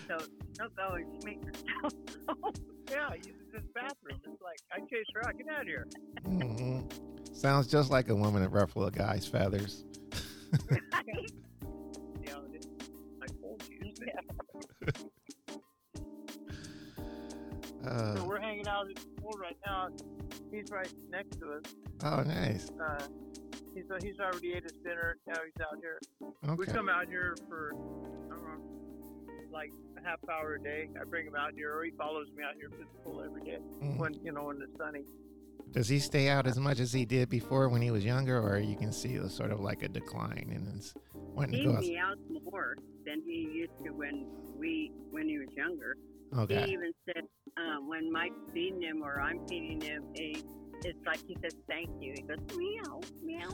So 0.07 0.17
she'll 0.57 0.69
go 0.75 0.95
and 0.95 1.05
she 1.21 1.25
makes 1.29 1.45
herself 1.45 1.93
home. 2.43 2.53
Yeah, 2.89 3.09
he 3.11 3.17
uses 3.17 3.33
his 3.53 3.63
bathroom. 3.75 4.19
It's 4.23 4.41
like, 4.41 4.59
I 4.71 4.79
chase 4.79 5.05
her 5.13 5.27
out. 5.27 5.37
Get 5.37 5.47
out 5.49 5.61
of 5.61 5.67
here. 5.67 5.87
hmm 6.25 6.81
Sounds 7.33 7.67
just 7.67 7.91
like 7.91 8.09
a 8.09 8.15
woman 8.15 8.41
that 8.41 8.49
ruffle 8.49 8.85
a 8.85 8.91
guy's 8.91 9.27
feathers. 9.27 9.83
right 19.47 19.57
now. 19.65 19.87
He's 20.51 20.71
right 20.71 20.91
next 21.09 21.39
to 21.39 21.53
us. 21.53 21.63
oh, 22.03 22.23
nice. 22.23 22.69
Uh, 22.81 23.03
he's 23.73 23.85
uh, 23.91 23.97
he's 24.01 24.19
already 24.19 24.53
ate 24.53 24.63
his 24.63 24.73
dinner. 24.83 25.17
Now 25.27 25.35
he's 25.43 25.61
out 25.65 25.77
here. 25.81 25.99
We 26.55 26.63
Okay. 26.63 26.71
come 26.71 26.89
out 26.89 27.07
here 27.07 27.35
for 27.47 27.71
I 27.75 28.29
don't 28.29 28.43
know, 28.43 29.43
like 29.51 29.71
a 29.97 30.07
half 30.07 30.19
hour 30.31 30.55
a 30.55 30.61
day. 30.63 30.89
I 30.99 31.03
bring 31.05 31.27
him 31.27 31.35
out 31.35 31.53
here, 31.55 31.73
or 31.77 31.83
he 31.83 31.91
follows 31.91 32.27
me 32.35 32.43
out 32.43 32.55
here 32.55 32.67
to 32.69 32.77
the 32.77 32.85
pool 33.03 33.21
every 33.23 33.41
day 33.41 33.59
Mhm. 33.81 33.97
when 33.99 34.13
you 34.23 34.31
know 34.31 34.45
when 34.45 34.61
it's 34.61 34.77
sunny. 34.77 35.03
Does 35.71 35.89
he 35.89 35.99
stay 35.99 36.29
out 36.29 36.47
as 36.47 36.57
much 36.57 36.79
as 36.79 36.93
he 36.93 37.05
did 37.05 37.29
before 37.29 37.67
when 37.67 37.81
he 37.81 37.91
was 37.91 38.05
younger, 38.05 38.39
or 38.39 38.57
you 38.57 38.77
can 38.77 38.91
see 38.93 39.15
a 39.17 39.27
sort 39.29 39.51
of 39.51 39.59
like 39.59 39.83
a 39.83 39.89
decline 39.89 40.49
and 40.53 40.75
it's 40.77 40.93
wanting 41.13 41.55
He 41.55 41.65
to 41.65 41.73
go? 41.73 41.79
meows 41.79 42.17
more 42.51 42.77
than 43.05 43.21
he 43.25 43.49
used 43.53 43.73
to 43.85 43.91
when 43.91 44.25
we 44.57 44.91
when 45.11 45.27
he 45.27 45.37
was 45.39 45.49
younger. 45.55 45.95
Okay. 46.37 46.65
He 46.67 46.73
even 46.73 46.91
said 47.05 47.23
um, 47.57 47.87
when 47.87 48.11
Mike's 48.11 48.35
feeding 48.53 48.81
him 48.81 49.01
or 49.03 49.19
I'm 49.21 49.45
feeding 49.47 49.81
him, 49.81 50.03
he, 50.15 50.43
it's 50.83 50.99
like 51.05 51.19
he 51.27 51.35
says 51.41 51.55
thank 51.69 51.89
you. 51.99 52.13
He 52.15 52.21
goes 52.21 52.37
meow 52.55 53.01
meow. 53.23 53.49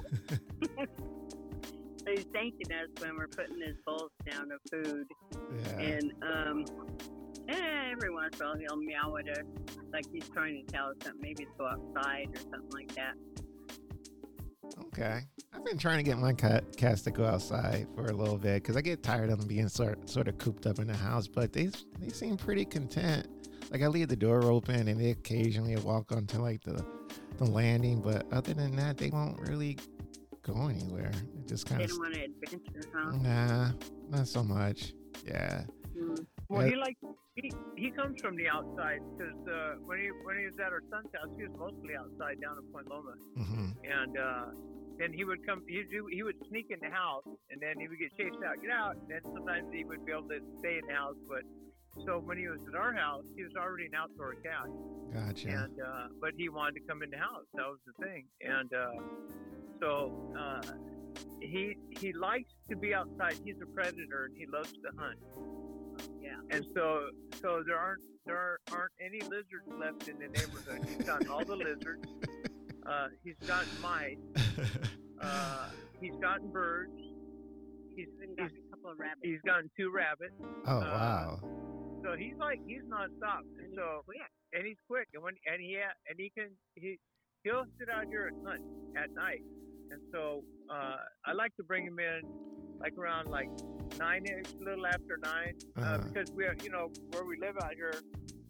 so 0.86 2.12
he's 2.12 2.26
thanking 2.34 2.72
us 2.72 2.90
when 3.00 3.16
we're 3.18 3.28
putting 3.28 3.62
his 3.62 3.76
bowls 3.86 4.12
down 4.30 4.50
of 4.52 4.60
food, 4.70 5.08
Yeah. 5.56 5.80
and 5.80 6.12
um, 6.22 6.66
eh, 7.50 7.92
every 7.92 8.14
once 8.14 8.40
in 8.40 8.46
a 8.46 8.50
while 8.50 8.58
he'll 8.58 8.76
meow 8.78 9.16
at 9.18 9.30
us 9.38 9.46
like 9.94 10.06
he's 10.12 10.28
trying 10.30 10.66
to 10.66 10.74
tell 10.74 10.88
us 10.88 10.96
something. 11.04 11.22
Maybe 11.22 11.46
to 11.46 11.52
go 11.58 11.68
outside 11.68 12.28
or 12.36 12.40
something 12.42 12.72
like 12.74 12.94
that. 12.96 13.14
Okay. 14.88 15.22
I've 15.54 15.64
been 15.66 15.78
trying 15.78 15.98
to 15.98 16.04
get 16.04 16.18
my 16.18 16.34
cat, 16.34 16.76
cats 16.78 17.04
to 17.04 17.12
go 17.12 17.26
outside 17.26 17.88
for 17.96 18.06
a 18.06 18.14
little 18.14 18.38
bit 18.38 18.64
because 18.64 18.76
I 18.76 18.82
get 18.82 19.04
tired 19.04 19.30
of 19.30 19.40
them 19.40 19.48
being 19.48 19.70
sort 19.70 20.10
sort 20.10 20.28
of 20.28 20.38
cooped 20.40 20.66
up 20.66 20.80
in 20.80 20.88
the 20.88 20.98
house. 20.98 21.28
But 21.28 21.54
they 21.54 21.70
they 22.00 22.10
seem 22.10 22.38
pretty 22.38 22.66
content. 22.66 23.28
Like 23.74 23.82
I 23.82 23.88
leave 23.88 24.08
the 24.08 24.16
door 24.16 24.44
open 24.44 24.88
and 24.88 25.02
they 25.02 25.10
occasionally 25.10 25.76
walk 25.78 26.12
onto 26.12 26.38
like 26.38 26.62
the 26.64 26.86
the 27.38 27.46
landing, 27.46 28.02
but 28.02 28.32
other 28.32 28.54
than 28.54 28.76
that, 28.76 28.98
they 28.98 29.10
won't 29.10 29.40
really 29.50 29.80
go 30.44 30.68
anywhere. 30.68 31.12
They 31.34 31.42
just 31.48 31.66
kind 31.66 31.82
They 31.82 31.86
of 31.86 31.90
don't 31.90 32.00
want 32.00 32.14
to 32.14 32.22
adventure, 32.22 32.90
huh? 32.94 33.12
nah, 33.18 33.72
not 34.10 34.28
so 34.28 34.44
much. 34.44 34.94
Yeah. 35.26 35.64
Mm. 35.98 36.24
Well, 36.50 36.68
he 36.68 36.76
like 36.76 36.98
he 37.34 37.52
he 37.76 37.90
comes 37.90 38.22
from 38.22 38.36
the 38.38 38.48
outside 38.48 39.02
because 39.18 39.42
uh, 39.50 39.82
when 39.86 39.98
he 39.98 40.10
when 40.24 40.38
he 40.38 40.46
was 40.46 40.54
at 40.62 40.72
our 40.72 40.84
son's 40.92 41.10
house, 41.18 41.34
he 41.36 41.42
was 41.42 41.58
mostly 41.58 41.98
outside 41.98 42.38
down 42.46 42.62
in 42.62 42.72
Point 42.72 42.88
Loma, 42.88 43.16
hmm 43.36 43.70
and 43.90 44.14
uh, 44.16 44.46
then 45.00 45.12
he 45.12 45.26
would 45.26 45.44
come. 45.48 45.64
He 45.68 45.82
do 45.90 46.06
he 46.14 46.22
would 46.22 46.38
sneak 46.48 46.68
in 46.70 46.78
the 46.80 46.94
house, 46.94 47.26
and 47.50 47.60
then 47.60 47.80
he 47.82 47.88
would 47.88 47.98
get 47.98 48.14
chased 48.22 48.38
out, 48.46 48.62
get 48.62 48.70
out. 48.70 48.98
And 49.02 49.10
then 49.10 49.22
sometimes 49.34 49.66
he 49.74 49.84
would 49.84 50.06
be 50.06 50.12
able 50.12 50.30
to 50.30 50.38
stay 50.60 50.78
in 50.78 50.86
the 50.86 50.94
house, 50.94 51.18
but 51.28 51.42
so 52.06 52.20
when 52.20 52.38
he 52.38 52.48
was 52.48 52.60
at 52.68 52.76
our 52.76 52.94
house, 52.94 53.24
he 53.36 53.44
was 53.44 53.54
already 53.56 53.86
an 53.86 53.96
outdoor 53.96 54.36
cat, 54.36 54.68
Gotcha. 55.14 55.50
and 55.50 55.80
uh, 55.80 56.08
but 56.20 56.32
he 56.38 56.50
wanted 56.50 56.76
to 56.76 56.88
come 56.88 57.04
in 57.04 57.10
the 57.10 57.18
house. 57.18 57.46
That 57.54 57.68
was 57.68 57.80
the 57.86 57.94
thing, 58.04 58.26
and 58.42 58.72
uh, 58.74 58.92
so 59.80 60.34
uh, 60.38 60.62
he 61.40 61.78
he 62.00 62.14
likes 62.14 62.52
to 62.70 62.76
be 62.76 62.94
outside. 62.94 63.36
He's 63.44 63.56
a 63.62 63.66
predator, 63.66 64.26
and 64.26 64.38
he 64.38 64.46
loves 64.48 64.72
to 64.74 64.90
hunt. 64.98 65.20
Yeah. 66.22 66.38
And 66.50 66.66
so, 66.74 67.10
so 67.42 67.64
there 67.66 67.78
aren't 67.78 68.02
there 68.26 68.38
aren't, 68.38 68.62
aren't 68.72 68.94
any 69.00 69.22
lizards 69.22 69.68
left 69.80 70.08
in 70.08 70.18
the 70.18 70.28
neighborhood. 70.28 70.88
He's 70.88 71.06
gotten 71.06 71.28
all 71.28 71.46
the 71.46 71.56
lizards. 71.56 72.08
Uh, 72.86 73.08
he's 73.24 73.36
gotten 73.48 73.70
mice. 73.82 74.18
Uh, 75.22 75.70
he's 76.02 76.16
gotten 76.22 76.50
birds. 76.52 76.92
He's 77.96 78.08
Even 78.22 78.36
got 78.36 78.48
a 78.48 78.70
couple 78.72 78.92
of 78.92 79.00
rabbits. 79.00 79.22
He's 79.24 79.40
gotten 79.46 79.70
two 79.78 79.92
rabbits. 79.92 80.34
oh 80.68 80.78
uh, 80.78 80.82
wow. 80.82 81.40
So 82.04 82.16
he's 82.18 82.36
like 82.40 82.60
he's 82.68 82.84
nonstop. 82.84 83.42
And 83.58 83.68
And 83.68 83.74
so 83.76 84.02
quick. 84.06 84.18
and 84.54 84.66
he's 84.66 84.78
quick. 84.88 85.08
And 85.14 85.24
when 85.24 85.34
and 85.52 85.62
he 85.62 85.78
ha- 85.82 85.98
and 86.10 86.16
he 86.20 86.30
can 86.38 86.50
he 86.76 87.00
he'll 87.44 87.66
sit 87.80 87.90
out 87.90 88.06
here 88.08 88.30
at 88.32 88.36
hunt 88.48 88.62
at 88.98 89.10
night. 89.14 89.42
And 89.92 90.02
so 90.12 90.44
uh, 90.70 90.98
I 91.26 91.34
like 91.34 91.56
to 91.58 91.64
bring 91.64 91.86
him 91.86 92.00
in 92.00 92.22
like 92.80 92.98
around 92.98 93.30
like 93.30 93.50
nine 94.00 94.26
ish, 94.26 94.52
a 94.60 94.64
little 94.64 94.86
after 94.88 95.18
nine, 95.24 95.54
uh, 95.78 95.82
Uh-huh. 95.82 95.98
because 96.12 96.32
we 96.32 96.44
are 96.46 96.56
you 96.64 96.70
know 96.70 96.92
where 97.12 97.26
we 97.26 97.38
live 97.40 97.56
out 97.64 97.74
here. 97.76 97.94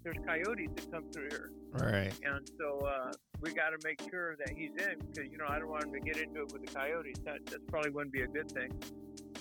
There's 0.03 0.17
coyotes 0.27 0.67
that 0.75 0.91
come 0.91 1.05
through 1.13 1.29
here, 1.31 1.49
Right. 1.71 2.11
and 2.25 2.43
so 2.59 2.79
uh, 2.85 3.11
we 3.39 3.53
got 3.53 3.69
to 3.69 3.77
make 3.85 4.01
sure 4.11 4.35
that 4.35 4.49
he's 4.49 4.71
in 4.75 4.99
because 4.99 5.31
you 5.31 5.37
know 5.37 5.45
I 5.47 5.59
don't 5.59 5.69
want 5.69 5.85
him 5.85 5.93
to 5.93 5.99
get 6.01 6.17
into 6.17 6.41
it 6.41 6.51
with 6.51 6.65
the 6.65 6.73
coyotes. 6.73 7.19
That 7.23 7.45
that 7.47 7.65
probably 7.67 7.91
wouldn't 7.91 8.11
be 8.11 8.23
a 8.23 8.27
good 8.27 8.51
thing. 8.51 8.71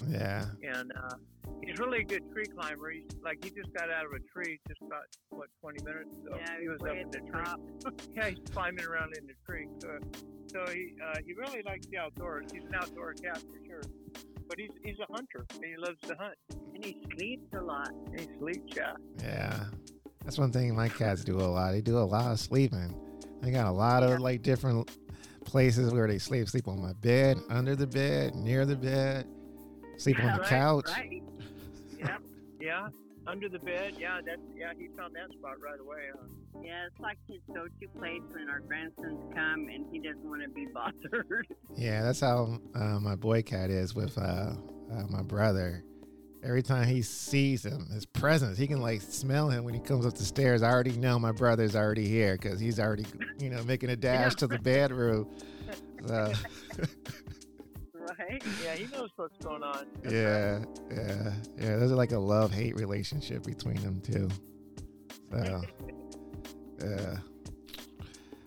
Yeah. 0.09 0.45
And 0.63 0.93
uh, 0.97 1.17
he's 1.63 1.79
really 1.79 2.01
a 2.01 2.05
good 2.05 2.23
tree 2.33 2.47
climber. 2.47 2.91
He's 2.91 3.05
like 3.25 3.43
he 3.45 3.51
just 3.51 3.73
got 3.75 3.91
out 3.91 4.05
of 4.07 4.13
a 4.13 4.21
tree 4.33 4.59
just 4.69 4.81
about 4.83 5.05
what 5.31 5.49
20 5.61 5.85
minutes 5.85 6.15
ago. 6.15 6.37
Yeah, 6.39 6.61
he 6.61 6.69
was 6.69 6.79
way 6.81 6.91
up 6.91 6.97
at 6.97 7.03
in 7.03 7.11
the 7.11 7.19
the 7.21 7.31
tree. 7.33 7.45
top. 7.45 7.61
Yeah, 8.15 8.29
he's 8.29 8.39
climbing 8.53 8.85
around 8.85 9.17
in 9.17 9.27
the 9.27 9.35
tree. 9.47 9.67
So, 9.81 9.89
so 10.47 10.73
he 10.73 10.95
uh, 11.05 11.17
he 11.25 11.33
really 11.35 11.63
likes 11.65 11.87
the 11.87 11.99
outdoors. 11.99 12.47
He's 12.53 12.65
an 12.65 12.75
outdoor 12.75 13.15
cat 13.15 13.39
for 13.39 13.65
sure. 13.67 13.83
But 14.49 14.59
he's 14.59 14.71
he's 14.85 14.99
a 14.99 15.11
hunter 15.13 15.45
and 15.55 15.65
he 15.65 15.77
loves 15.77 15.99
to 16.09 16.15
hunt. 16.17 16.35
And 16.75 16.85
he 16.85 16.99
sleeps 17.15 17.53
a 17.55 17.63
lot. 17.63 17.91
And 18.11 18.21
he 18.21 18.27
sleeps, 18.39 18.73
yeah. 18.77 18.93
Yeah. 19.23 19.65
That's 20.25 20.39
one 20.39 20.53
thing 20.53 20.75
my 20.77 20.89
cats 20.89 21.25
do 21.25 21.37
a 21.39 21.43
lot. 21.49 21.73
They 21.73 21.81
do 21.81 21.99
a 21.99 22.01
lot 22.01 22.31
of 22.33 22.39
sleeping. 22.39 22.95
They 23.41 23.51
got 23.51 23.67
a 23.67 23.73
lot 23.73 24.03
of 24.03 24.11
Yeah. 24.11 24.19
like 24.19 24.43
different 24.43 24.91
places 25.45 25.93
where 25.93 26.07
they 26.07 26.19
sleep. 26.19 26.49
Sleep 26.49 26.69
on 26.69 26.81
my 26.81 26.93
bed, 26.95 27.39
under 27.51 27.75
the 27.75 27.87
bed, 27.87 28.35
near 28.37 28.65
the 28.65 28.77
bed, 28.77 29.27
sleep 29.97 30.21
on 30.21 30.33
the 30.37 30.39
Right, 30.43 30.49
couch. 30.49 30.89
Right? 30.89 31.22
Yeah. 33.25 33.27
Yeah. 33.27 33.31
Under 33.33 33.49
the 33.49 33.59
bed, 33.59 33.95
yeah, 33.99 34.21
that's 34.25 34.41
yeah. 34.57 34.73
He 34.79 34.89
found 34.97 35.15
that 35.15 35.33
spot 35.39 35.55
right 35.63 35.81
away. 35.81 36.11
Huh? 36.15 36.27
Yeah, 36.63 36.87
it's 36.87 37.01
like 37.01 37.19
his 37.29 37.41
go-to 37.55 37.89
place 37.99 38.21
when 38.33 38.49
our 38.49 38.61
grandsons 38.61 39.21
come, 39.35 39.69
and 39.73 39.87
he 39.91 39.99
doesn't 39.99 40.29
want 40.29 40.43
to 40.43 40.49
be 40.49 40.67
bothered. 40.75 41.47
Yeah, 41.77 42.03
that's 42.03 42.21
how 42.21 42.59
uh, 42.75 43.01
my 43.01 43.17
boy 43.17 43.43
cat 43.43 43.71
is 43.71 43.95
with 43.95 44.17
uh, 44.19 44.55
uh, 44.93 45.07
my 45.09 45.23
brother. 45.23 45.85
Every 46.45 46.63
time 46.63 46.89
he 46.89 47.03
sees 47.03 47.65
him, 47.65 47.87
his 47.93 48.05
presence, 48.05 48.59
he 48.59 48.67
can 48.67 48.81
like 48.81 49.01
smell 49.01 49.49
him 49.49 49.63
when 49.63 49.75
he 49.75 49.81
comes 49.81 50.05
up 50.05 50.15
the 50.15 50.25
stairs. 50.25 50.63
I 50.63 50.71
already 50.71 50.97
know 50.97 51.19
my 51.19 51.31
brother's 51.31 51.77
already 51.77 52.09
here 52.09 52.33
because 52.37 52.59
he's 52.59 52.81
already, 52.81 53.07
you 53.39 53.49
know, 53.49 53.63
making 53.63 53.91
a 53.91 53.97
dash 53.97 54.35
to 54.37 54.49
the 54.49 54.59
bedroom. 54.63 55.29
So, 56.07 56.33
right? 58.33 58.43
Yeah, 58.65 58.75
he 58.75 58.87
knows 58.87 59.11
what's 59.17 59.37
going 59.39 59.63
on. 59.63 59.87
yeah, 60.05 60.61
yeah, 60.91 61.33
yeah. 61.59 61.77
There's 61.77 61.93
like 61.93 62.13
a 62.13 62.19
love 62.19 62.53
hate 62.53 62.75
relationship 62.77 63.45
between 63.45 63.77
them 63.77 64.01
too. 64.01 64.29
So, 65.31 65.63
yeah. 66.85 67.17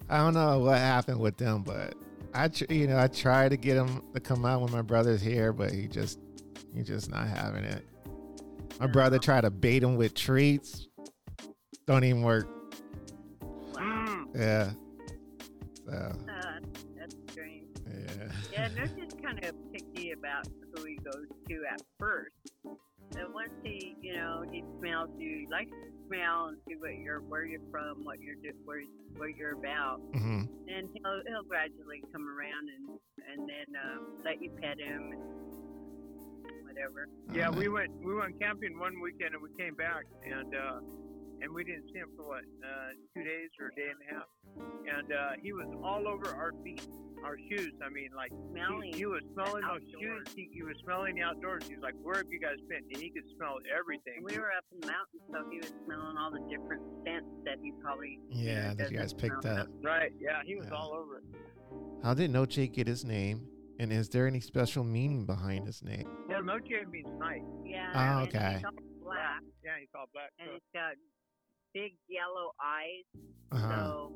I 0.10 0.18
don't 0.18 0.34
know 0.34 0.60
what 0.60 0.78
happened 0.78 1.20
with 1.20 1.38
them, 1.38 1.64
but 1.64 1.96
I, 2.34 2.48
tr- 2.48 2.72
you 2.72 2.88
know, 2.88 2.98
I 3.00 3.08
tried 3.08 3.50
to 3.52 3.58
get 3.58 3.78
him 3.78 4.04
to 4.14 4.20
come 4.20 4.46
out 4.46 4.62
when 4.62 4.72
my 4.72 4.82
brother's 4.82 5.22
here, 5.22 5.52
but 5.54 5.72
he 5.72 5.88
just, 5.88 6.20
he's 6.76 6.88
just 6.88 7.10
not 7.10 7.28
having 7.28 7.64
it. 7.64 7.84
My 8.80 8.88
brother 8.88 9.18
tried 9.18 9.42
to 9.42 9.50
bait 9.52 9.82
him 9.82 9.96
with 9.96 10.14
treats. 10.14 10.88
Don't 11.88 12.04
even 12.04 12.22
work. 12.22 12.48
Wow. 13.74 14.26
Yeah. 14.36 14.72
So, 15.88 15.92
Uh, 15.92 16.60
that's 16.98 17.16
strange. 17.32 17.66
yeah. 17.88 18.32
Yeah, 18.52 18.70
they're 18.76 18.88
just 18.88 19.22
kind 19.24 19.44
of 19.44 19.56
about 20.26 20.48
who 20.74 20.84
he 20.86 20.96
goes 20.98 21.28
to 21.50 21.56
at 21.72 21.82
first. 22.00 22.34
And 22.66 23.34
once 23.34 23.54
he, 23.64 23.96
you 24.02 24.18
know, 24.18 24.44
he 24.52 24.64
smells 24.80 25.10
you, 25.20 25.46
he 25.46 25.48
likes 25.52 25.70
to 25.70 25.88
smell 26.08 26.48
and 26.48 26.58
see 26.68 26.76
what 26.76 26.98
you're, 26.98 27.22
where 27.22 27.46
you're 27.46 27.62
from, 27.72 28.04
what 28.04 28.20
you're, 28.20 28.36
do, 28.36 28.52
where, 28.66 28.82
what 29.18 29.36
you're 29.38 29.54
about, 29.54 30.00
hmm 30.14 30.44
and 30.68 30.90
he'll 30.94 31.22
he'll 31.30 31.44
gradually 31.44 32.02
come 32.12 32.26
around 32.28 32.66
and 32.74 32.98
and 33.32 33.48
then 33.48 33.70
um, 33.78 34.18
let 34.26 34.42
you 34.42 34.50
pet 34.62 34.80
him 34.80 35.14
and 35.14 36.66
whatever. 36.66 37.08
Yeah, 37.32 37.50
we 37.50 37.68
went 37.70 37.92
we 38.04 38.16
went 38.16 38.40
camping 38.40 38.80
one 38.80 39.00
weekend 39.00 39.36
and 39.36 39.44
we 39.44 39.50
came 39.58 39.76
back 39.76 40.06
and 40.26 40.56
uh, 40.56 40.80
and 41.42 41.54
we 41.54 41.64
didn't 41.64 41.86
see 41.94 42.00
him 42.00 42.10
for 42.16 42.26
what 42.28 42.44
uh, 42.64 42.90
two 43.14 43.24
days 43.24 43.50
or 43.60 43.68
a 43.68 43.76
day 43.76 43.90
and 43.92 44.00
a 44.04 44.08
half, 44.14 44.30
and 44.98 45.08
uh, 45.12 45.32
he 45.42 45.54
was 45.54 45.68
all 45.84 46.08
over 46.08 46.34
our 46.36 46.52
feet, 46.64 46.86
our 47.24 47.38
shoes. 47.50 47.74
I 47.86 47.90
mean, 47.90 48.10
like 48.16 48.32
Smelling. 48.52 48.92
he, 48.94 49.00
he 49.00 49.06
was 49.06 49.22
smelling 49.34 49.64
our 49.64 49.80
shoes. 49.80 50.26
He, 50.36 50.50
he 50.54 50.64
was 50.64 50.76
smelling 50.84 51.16
the 51.16 51.22
outdoors. 51.24 51.68
He 51.68 51.76
was 51.76 51.84
like, 51.84 51.96
"Where 52.02 52.18
have 52.18 52.30
you 52.30 52.40
guys 52.40 52.58
been?" 52.70 52.84
And 52.94 52.98
he 53.02 53.10
could 53.10 53.26
smell 53.38 53.58
everything. 53.72 54.24
We 54.24 54.38
were 54.38 54.52
up 54.56 54.66
in 54.74 54.80
the 54.82 54.88
mountains, 54.88 55.24
so 55.32 55.38
he 55.52 55.58
was 55.60 55.72
smelling 55.86 56.18
all 56.18 56.32
the 56.32 56.44
different 56.50 56.82
scents 57.04 57.28
that 57.46 57.58
he 57.62 57.72
probably 57.82 58.20
Yeah, 58.30 58.74
that 58.76 58.92
you 58.92 58.98
guys 58.98 59.14
picked 59.14 59.42
smell. 59.44 59.60
up. 59.62 59.68
Right? 59.84 60.12
Yeah, 60.20 60.42
he 60.46 60.56
was 60.56 60.68
Yeah. 60.68 60.76
all 60.78 60.94
over 60.94 61.18
it. 61.18 61.24
How 62.04 62.14
did 62.14 62.30
Noche 62.32 62.70
get 62.72 62.88
his 62.88 63.04
name? 63.04 63.48
And 63.78 63.92
is 63.92 64.08
there 64.08 64.26
any 64.26 64.40
special 64.40 64.86
meaning 64.86 65.26
behind 65.26 65.66
his 65.68 65.84
name? 65.84 66.08
Well, 66.30 66.42
Noche 66.44 66.64
means 66.90 67.10
night. 67.20 67.44
Yeah. 67.66 67.92
Oh, 67.94 68.24
and 68.24 68.28
okay. 68.30 68.54
He's 68.56 68.64
all 68.64 68.72
black, 69.04 69.42
Yeah, 69.66 69.72
he's 69.80 69.90
all 69.94 70.06
black. 70.14 70.32
and 70.40 70.48
So, 70.48 70.54
he's 70.54 70.62
got 70.74 70.94
big 71.76 71.92
yellow 72.08 72.56
eyes. 72.64 73.04
Uh-huh. 73.52 73.76
So 73.86 74.12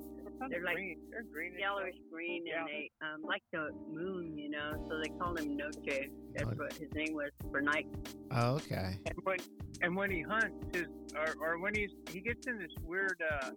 they're 0.49 0.63
like 0.63 0.75
green. 0.75 0.97
They're 1.11 1.23
green. 1.31 1.51
yellowish 1.59 1.95
green, 2.11 2.45
Yeah. 2.47 2.61
and 2.61 2.67
they 2.69 2.91
um, 3.01 3.21
like 3.23 3.43
the 3.51 3.69
moon, 3.91 4.37
you 4.37 4.49
know. 4.49 4.71
So 4.89 4.97
they 5.03 5.09
called 5.19 5.37
him 5.39 5.55
Noche. 5.57 6.07
That's 6.33 6.45
Oh. 6.49 6.55
what 6.55 6.73
his 6.73 6.89
name 6.93 7.13
was 7.13 7.29
for 7.51 7.61
night. 7.61 7.87
Oh, 8.31 8.55
okay. 8.55 8.97
And 9.05 9.17
when 9.23 9.37
and 9.81 9.95
when 9.95 10.09
he 10.09 10.21
hunts, 10.21 10.55
his 10.73 10.87
or, 11.15 11.35
or 11.41 11.59
when 11.59 11.75
he's 11.75 11.91
he 12.09 12.21
gets 12.21 12.47
in 12.47 12.57
this 12.57 12.71
weird 12.83 13.21
uh, 13.29 13.51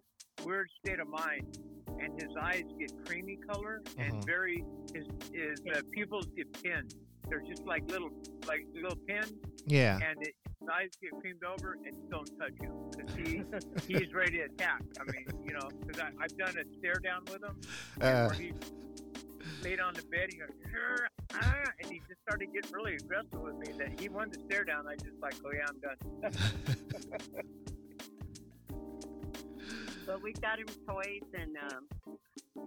weird 0.45 0.69
state 0.85 0.99
of 0.99 1.09
mind, 1.09 1.59
and 2.01 2.21
his 2.21 2.33
eyes 2.41 2.65
get 2.81 2.91
creamy 3.07 3.39
color 3.49 3.83
and 3.99 4.15
Mhm. 4.15 4.27
very 4.27 4.65
his 4.93 5.07
his 5.33 5.61
uh, 5.75 5.81
pupils 5.93 6.27
get 6.37 6.53
pinned. 6.63 6.93
They're 7.33 7.41
just 7.41 7.65
like 7.65 7.91
little 7.91 8.11
like 8.47 8.67
little 8.75 8.95
pins, 9.09 9.33
Yeah. 9.67 9.95
and 10.07 10.21
it, 10.21 10.35
his 10.61 10.69
eyes 10.69 10.91
get 11.01 11.13
creamed 11.19 11.43
over 11.45 11.79
and 11.87 11.97
don't 12.11 12.29
touch 12.39 12.53
him 12.61 12.75
because 12.95 13.15
he 13.17 13.43
he's 13.89 14.13
ready 14.13 14.33
to 14.37 14.43
attack. 14.43 14.83
I 15.01 15.05
mean, 15.11 15.25
you 15.49 15.55
know, 15.55 15.67
because 15.81 16.03
I've 16.21 16.37
done 16.37 16.55
a 16.59 16.79
stare 16.79 17.01
down 17.03 17.23
with 17.25 17.43
him 17.43 17.59
Uh, 18.03 18.27
where 18.27 18.33
he 18.35 18.53
laid 19.63 19.81
on 19.81 19.95
the 19.95 20.03
bed. 20.03 20.29
He 20.31 20.41
goes, 20.41 20.51
"Grr, 20.71 21.07
ah," 21.37 21.65
and 21.81 21.91
he 21.91 22.01
just 22.07 22.21
started 22.21 22.53
getting 22.53 22.71
really 22.71 22.97
aggressive 22.97 23.41
with 23.41 23.57
me. 23.57 23.73
That 23.79 23.99
he 23.99 24.11
wanted 24.11 24.35
to 24.35 24.41
stare 24.45 24.65
down. 24.65 24.87
I 24.87 24.97
just 24.97 25.19
like, 25.23 25.33
oh 25.43 25.53
yeah, 25.55 25.65
I'm 25.71 25.81
done. 25.81 26.33
But 30.05 30.21
we 30.23 30.33
got 30.35 30.59
him 30.59 30.67
toys, 30.87 31.23
and 31.33 31.57
um, 31.73 31.87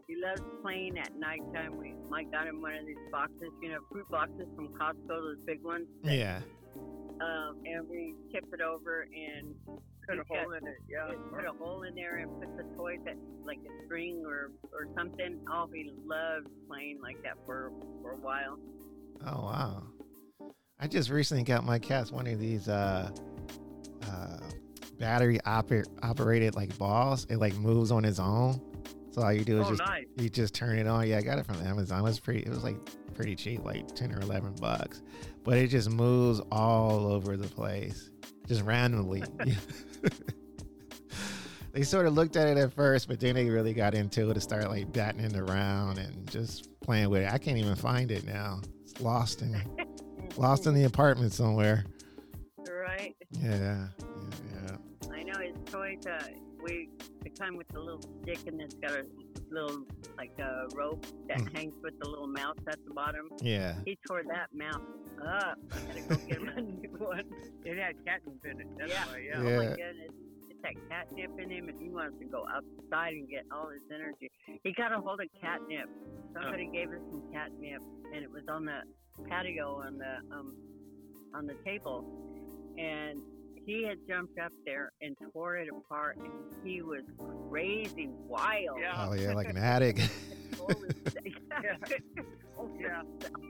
he 0.08 0.15
loves 0.21 0.41
playing 0.62 0.98
at 0.98 1.12
nighttime. 1.17 1.78
We 1.78 1.93
Mike 2.10 2.32
got 2.32 2.48
him 2.48 2.62
one 2.62 2.74
of 2.76 2.86
these 2.86 2.98
boxes, 3.12 3.50
you 3.62 3.69
know, 3.69 3.80
fruit 3.91 4.10
boxes 4.10 4.48
from 4.56 4.69
Costco, 4.69 5.08
those 5.08 5.38
big 5.45 5.63
ones. 5.63 5.88
yeah. 6.04 6.39
Um, 7.21 7.58
and 7.65 7.88
we 7.89 8.13
tip 8.34 8.43
it 8.52 8.60
over 8.62 9.04
and 9.04 9.56
put 10.06 10.15
a 10.15 10.17
got- 10.17 10.28
hole 10.28 10.52
in 10.52 10.67
it. 10.67 10.76
Yeah. 10.89 11.10
put 11.34 11.45
a 11.45 11.52
hole 11.63 11.84
in 11.84 11.95
there 11.95 12.17
and 12.17 12.30
put 12.39 12.58
the 12.58 12.63
toys 12.76 13.00
that 13.06 13.15
like 13.45 13.60
a 13.60 13.86
string 13.86 14.24
or 14.26 14.52
or 14.74 14.88
something. 14.98 15.39
Oh, 15.50 15.69
he 15.74 15.91
loved 16.06 16.48
playing 16.67 17.00
like 17.02 17.21
that 17.24 17.38
for 17.45 17.71
for 18.02 18.12
a 18.12 18.17
while. 18.17 18.58
Oh, 19.26 19.43
wow. 19.45 19.84
I 20.80 20.88
just 20.88 21.10
recently 21.10 21.43
got 21.43 21.63
my 21.63 21.80
cats 21.80 22.12
one 22.12 22.28
of 22.28 22.38
these 22.38 22.67
uh, 22.67 23.10
uh, 24.06 24.38
battery 25.00 25.39
oper- 25.45 25.86
operated 26.04 26.54
like 26.56 26.78
balls. 26.78 27.26
It 27.30 27.38
like 27.38 27.56
moves 27.56 27.91
on 27.91 28.04
its 28.04 28.19
own. 28.19 28.60
So 29.15 29.21
all 29.21 29.32
you 29.32 29.45
do 29.45 29.62
is 29.62 29.67
Oh, 29.67 29.69
just 29.69 29.82
nice. 29.82 30.06
you 30.17 30.30
just 30.30 30.54
turn 30.54 30.78
it 30.78 30.88
on. 30.88 31.08
Yeah, 31.08 31.19
I 31.19 31.21
got 31.21 31.39
it 31.39 31.45
from 31.45 31.56
Amazon. 31.65 32.01
It 32.01 32.04
was 32.04 32.19
pretty. 32.19 32.41
It 32.41 32.49
was 32.49 32.65
like 32.65 32.75
pretty 33.13 33.34
cheap, 33.34 33.63
like 33.63 33.95
ten 33.95 34.12
or 34.12 34.19
eleven 34.19 34.54
bucks. 34.60 35.04
But 35.45 35.58
it 35.58 35.69
just 35.69 35.89
moves 35.89 36.41
all 36.51 37.08
over 37.08 37.38
the 37.38 37.47
place, 37.47 38.10
just 38.45 38.62
randomly. 38.63 39.23
they 41.71 41.84
sort 41.84 42.08
of 42.08 42.13
looked 42.13 42.36
at 42.36 42.49
it 42.49 42.58
at 42.58 42.73
first, 42.73 43.08
but 43.08 43.21
then 43.21 43.36
they 43.36 43.49
really 43.49 43.73
got 43.73 43.93
into 43.93 44.30
it 44.32 44.34
to 44.34 44.41
start 44.41 44.67
like 44.67 44.91
batting 44.91 45.23
it 45.23 45.38
around 45.38 45.97
and 45.97 46.30
just 46.30 46.78
playing 46.82 47.10
with 47.10 47.21
it. 47.21 47.32
I 47.32 47.38
can't 47.38 47.58
even 47.58 47.75
find 47.75 48.12
it 48.12 48.25
now. 48.25 48.60
It's 48.84 48.99
lost 48.99 49.43
in 49.43 49.56
lost 50.36 50.67
in 50.67 50.73
the 50.73 50.84
apartment 50.84 51.32
somewhere. 51.32 51.86
Right. 52.69 53.15
Yeah, 53.32 53.56
yeah, 53.58 53.88
yeah. 54.65 54.75
I 55.13 55.23
know 55.23 55.39
his 55.39 55.56
toys. 55.71 56.06
Uh, 56.06 56.21
we 56.62 56.89
the 57.25 57.31
kind 57.41 57.57
with 57.57 57.67
the 57.73 57.79
little 57.79 58.01
stick 58.21 58.39
and 58.47 58.61
it's 58.61 58.75
got 58.75 58.91
a 58.91 59.03
little 59.51 59.83
like 60.17 60.31
a 60.39 60.67
rope 60.75 61.05
that 61.27 61.39
Mm. 61.39 61.57
hangs 61.57 61.73
with 61.83 61.93
the 61.99 62.07
little 62.07 62.27
mouse 62.27 62.55
at 62.69 62.77
the 62.88 62.93
bottom. 62.93 63.27
Yeah. 63.41 63.75
He 63.85 63.97
tore 64.07 64.23
that 64.23 64.47
mouse 64.53 64.79
up. 65.21 65.57
I 65.71 65.75
had 65.88 65.95
to 65.95 66.01
go 66.07 66.15
get 66.27 66.38
him 66.38 66.47
a 66.55 66.61
new 66.61 66.89
one. 66.97 67.23
It 67.65 67.77
had 67.77 67.95
catnip 68.05 68.45
in 68.45 68.61
it. 68.61 68.67
That's 68.77 68.91
Yeah. 68.93 69.05
why. 69.11 69.17
Yeah. 69.19 69.39
Oh 69.39 69.57
my 69.57 69.65
goodness. 69.75 70.11
It's 70.49 70.61
that 70.61 70.73
catnip 70.89 71.31
in 71.39 71.49
him, 71.51 71.67
and 71.69 71.81
he 71.81 71.89
wants 71.89 72.17
to 72.19 72.25
go 72.25 72.45
outside 72.53 73.13
and 73.13 73.27
get 73.27 73.43
all 73.51 73.69
his 73.69 73.81
energy. 73.93 74.31
He 74.63 74.71
got 74.73 74.91
a 74.93 74.99
hold 74.99 75.19
of 75.19 75.27
catnip. 75.41 75.89
Somebody 76.33 76.69
gave 76.71 76.89
us 76.89 77.01
some 77.09 77.23
catnip, 77.33 77.81
and 78.13 78.23
it 78.23 78.31
was 78.31 78.43
on 78.49 78.65
the 78.65 78.79
patio 79.29 79.81
on 79.85 79.97
the 79.97 80.13
um 80.35 80.55
on 81.33 81.45
the 81.47 81.55
table, 81.65 82.05
and 82.77 83.19
he 83.65 83.84
had 83.84 83.97
jumped 84.08 84.38
up 84.39 84.51
there 84.65 84.91
and 85.01 85.15
tore 85.34 85.58
it 85.58 85.67
apart, 85.69 86.17
and 86.17 86.32
he 86.63 86.82
was 86.82 87.01
crazy 87.49 88.10
wild. 88.28 88.80
Yeah. 88.80 89.08
Oh 89.10 89.13
yeah, 89.13 89.34
like 89.34 89.49
an 89.49 89.58
addict. 89.58 89.99
Control 90.51 90.69
himself. 91.23 91.89
Yeah. 92.80 92.99
himself. 92.99 93.41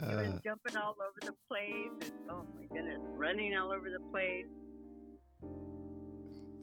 He 0.00 0.06
Uh, 0.06 0.16
was 0.16 0.40
jumping 0.44 0.76
all 0.76 0.96
over 1.00 1.20
the 1.20 1.34
place, 1.48 2.10
and 2.10 2.30
oh 2.30 2.44
my 2.56 2.64
goodness, 2.74 2.98
running 3.16 3.56
all 3.56 3.72
over 3.72 3.88
the 3.90 4.00
place. 4.10 4.46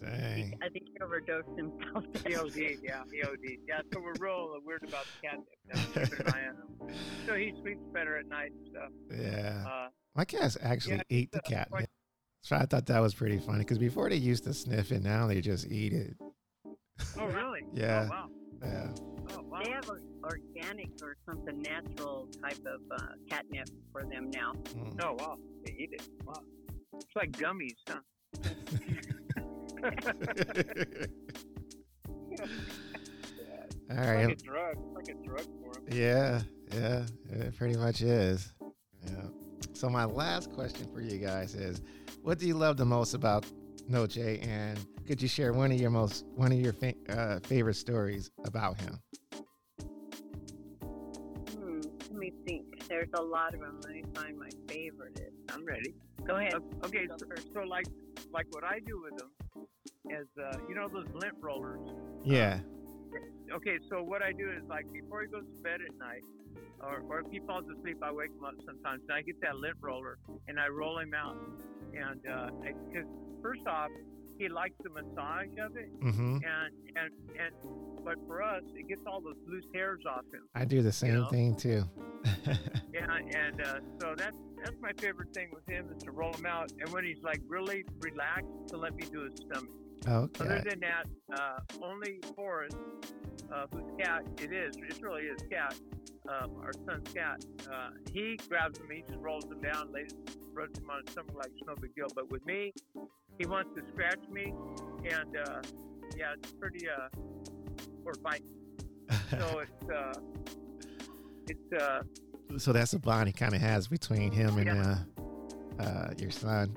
dang. 0.01 0.57
I 0.61 0.69
think 0.69 0.85
he 0.87 0.99
overdosed 1.01 1.47
himself. 1.57 2.03
He 2.27 2.35
OD'd, 2.35 2.79
yeah, 2.83 3.03
he 3.11 3.21
OD'd. 3.23 3.61
Yeah, 3.67 3.81
so 3.93 3.99
we're 4.01 4.13
real 4.19 4.55
weird 4.65 4.83
about 4.87 5.05
the 5.05 5.27
catnip 5.27 5.47
now. 5.73 6.03
Keeping 6.03 6.25
an 6.27 6.33
eye 6.33 6.47
on 6.49 6.89
him. 6.89 6.95
So 7.25 7.35
he 7.35 7.53
sleeps 7.61 7.81
better 7.93 8.17
at 8.17 8.27
night 8.27 8.51
and 8.51 8.67
stuff. 8.69 8.91
Yeah. 9.17 9.63
Uh, 9.67 9.87
My 10.15 10.25
cats 10.25 10.57
actually 10.61 10.97
Yeah, 10.97 11.03
eat 11.09 11.31
the 11.31 11.41
catnip. 11.41 11.89
So 12.41 12.55
I 12.55 12.65
thought 12.65 12.87
that 12.87 12.99
was 12.99 13.13
pretty 13.13 13.37
funny 13.37 13.59
because 13.59 13.77
before 13.77 14.09
they 14.09 14.15
used 14.15 14.43
to 14.45 14.53
sniff 14.53 14.91
it, 14.91 15.03
now 15.03 15.27
they 15.27 15.41
just 15.41 15.67
eat 15.71 15.93
it. 15.93 16.15
oh, 17.17 17.25
really? 17.27 17.61
Yeah. 17.73 18.07
Oh, 18.07 18.09
wow. 18.09 18.29
Yeah. 18.63 18.89
Oh, 19.31 19.41
wow. 19.43 19.61
They 19.63 19.71
have 19.71 19.89
a 19.89 19.99
organic 20.25 20.89
or 21.01 21.15
something 21.25 21.61
natural 21.61 22.27
type 22.41 22.59
of 22.65 22.81
uh, 22.99 23.13
catnip 23.29 23.69
for 23.91 24.03
them 24.03 24.29
now. 24.31 24.53
Mm. 24.75 24.99
Oh, 25.03 25.15
wow. 25.19 25.37
They 25.65 25.73
eat 25.73 25.91
it. 25.93 26.09
Wow. 26.25 26.41
It's 26.95 27.15
like 27.15 27.31
gummies, 27.31 27.77
huh? 27.87 27.99
All 33.89 33.97
It's 33.97 34.27
like 34.27 34.29
a 34.29 34.35
drug. 34.35 34.75
It's 34.77 34.95
like 34.95 35.09
a 35.09 35.25
drug 35.25 35.45
for 35.63 35.73
them. 35.73 35.83
Yeah. 35.91 36.41
Yeah. 36.73 37.05
It 37.29 37.55
pretty 37.57 37.77
much 37.77 38.01
is. 38.01 38.51
Yeah. 39.05 39.40
So 39.81 39.89
my 39.89 40.05
last 40.05 40.53
question 40.53 40.87
for 40.93 41.01
you 41.01 41.17
guys 41.17 41.55
is, 41.55 41.81
what 42.21 42.37
do 42.37 42.45
you 42.45 42.53
love 42.53 42.77
the 42.77 42.85
most 42.85 43.15
about 43.15 43.47
Noche? 43.87 44.17
And 44.43 44.79
could 45.07 45.19
you 45.19 45.27
share 45.27 45.53
one 45.53 45.71
of 45.71 45.81
your 45.81 45.89
most 45.89 46.23
one 46.35 46.51
of 46.51 46.59
your 46.59 46.73
fa- 46.73 46.93
uh, 47.09 47.39
favorite 47.39 47.73
stories 47.73 48.29
about 48.45 48.79
him? 48.79 48.99
Hmm, 51.49 51.79
let 51.81 52.11
me 52.11 52.31
think. 52.45 52.87
There's 52.89 53.09
a 53.15 53.23
lot 53.23 53.55
of 53.55 53.61
them. 53.61 53.79
Let 53.81 53.93
me 53.93 54.03
find 54.13 54.37
my 54.37 54.49
favorite. 54.67 55.17
Is. 55.19 55.33
I'm 55.51 55.65
ready. 55.65 55.95
Go 56.27 56.35
ahead. 56.35 56.53
O- 56.53 56.85
Okay, 56.85 57.07
Go 57.07 57.15
so, 57.17 57.25
so 57.51 57.59
like 57.61 57.87
like 58.31 58.45
what 58.51 58.63
I 58.63 58.81
do 58.85 59.01
with 59.01 59.17
them 59.17 59.31
is 60.11 60.27
uh, 60.39 60.57
you 60.69 60.75
know 60.75 60.89
those 60.89 61.07
lint 61.15 61.33
rollers. 61.41 61.79
Yeah. 62.23 62.59
Okay, 63.51 63.79
so 63.89 64.03
what 64.03 64.21
I 64.21 64.31
do 64.31 64.47
is 64.51 64.61
like 64.69 64.85
before 64.93 65.23
he 65.23 65.27
goes 65.27 65.43
to 65.43 65.63
bed 65.63 65.79
at 65.81 65.97
night, 65.97 66.21
or, 66.83 67.03
or 67.09 67.19
if 67.19 67.27
he 67.31 67.39
falls 67.45 67.65
asleep, 67.77 67.97
I 68.01 68.11
wake 68.11 68.31
him 68.31 68.43
up 68.43 68.53
sometimes, 68.65 69.01
and 69.07 69.17
I 69.17 69.21
get 69.21 69.39
that 69.41 69.55
lint 69.57 69.75
roller 69.81 70.17
and 70.47 70.59
I 70.59 70.67
roll 70.67 70.99
him 70.99 71.13
out. 71.13 71.37
And 71.93 72.21
because 72.21 73.07
first 73.41 73.65
off, 73.67 73.89
he 74.37 74.49
likes 74.49 74.75
the 74.83 74.89
massage 74.89 75.49
of 75.63 75.75
it, 75.77 75.91
Mm-hmm. 76.01 76.37
and 76.37 76.73
and 76.95 77.11
and 77.39 77.53
but 78.03 78.15
for 78.25 78.41
us, 78.41 78.63
it 78.75 78.87
gets 78.87 79.01
all 79.05 79.21
those 79.21 79.35
loose 79.47 79.65
hairs 79.73 79.99
off 80.09 80.25
him. 80.33 80.47
I 80.55 80.65
do 80.65 80.81
the 80.81 80.91
same 80.91 81.13
know? 81.15 81.25
thing 81.29 81.55
too. 81.55 81.83
Yeah, 82.93 83.07
and 83.35 83.61
uh, 83.61 83.79
so 83.99 84.13
that's 84.17 84.35
that's 84.63 84.75
my 84.81 84.91
favorite 84.97 85.33
thing 85.33 85.49
with 85.53 85.67
him 85.67 85.89
is 85.95 86.03
to 86.03 86.11
roll 86.11 86.33
him 86.33 86.45
out, 86.45 86.71
and 86.79 86.89
when 86.91 87.03
he's 87.05 87.21
like 87.23 87.39
really 87.47 87.83
relaxed, 87.99 88.47
to 88.69 88.77
let 88.77 88.95
me 88.95 89.03
do 89.11 89.21
his 89.21 89.33
stomach. 89.39 89.69
okay. 90.07 90.43
Other 90.43 90.61
than 90.69 90.79
that, 90.81 91.05
uh, 91.39 91.59
only 91.83 92.19
Forrest, 92.35 92.75
uh, 93.53 93.65
whose 93.71 93.89
cat 93.99 94.23
it 94.41 94.51
is, 94.51 94.75
it 94.77 95.01
really 95.01 95.23
is 95.23 95.39
cat, 95.49 95.73
um, 96.29 96.51
our 96.61 96.71
son's 96.85 97.11
cat. 97.13 97.43
Uh, 97.71 97.89
he 98.13 98.37
grabs 98.47 98.79
him, 98.79 98.87
he 98.93 99.01
just 99.07 99.19
rolls 99.19 99.45
him 99.45 99.61
down, 99.61 99.91
lays, 99.93 100.11
rubs 100.53 100.77
him 100.79 100.89
on 100.89 101.01
his 101.05 101.11
stomach 101.13 101.35
like 101.35 101.47
it's 101.55 101.65
no 101.67 101.75
big 101.75 101.93
deal. 101.95 102.07
But 102.13 102.29
with 102.31 102.45
me, 102.45 102.73
he 103.39 103.45
wants 103.45 103.71
to 103.75 103.81
scratch 103.91 104.19
me, 104.31 104.53
and 105.09 105.35
uh, 105.37 105.61
yeah, 106.17 106.33
it's 106.37 106.51
pretty 106.53 106.87
uh, 106.89 107.07
or 108.05 108.13
bite. 108.23 108.43
So 109.31 109.59
it's 109.63 109.89
uh, 109.93 110.13
it's 111.47 111.81
uh, 111.81 112.01
so 112.57 112.73
that's 112.73 112.93
a 112.93 112.99
bond 112.99 113.27
he 113.27 113.33
kind 113.33 113.53
of 113.55 113.61
has 113.61 113.87
between 113.87 114.31
him 114.31 114.57
and 114.57 114.65
Yeah. 114.67 114.95
uh, 115.79 115.83
uh, 115.83 116.13
your 116.17 116.31
son. 116.31 116.75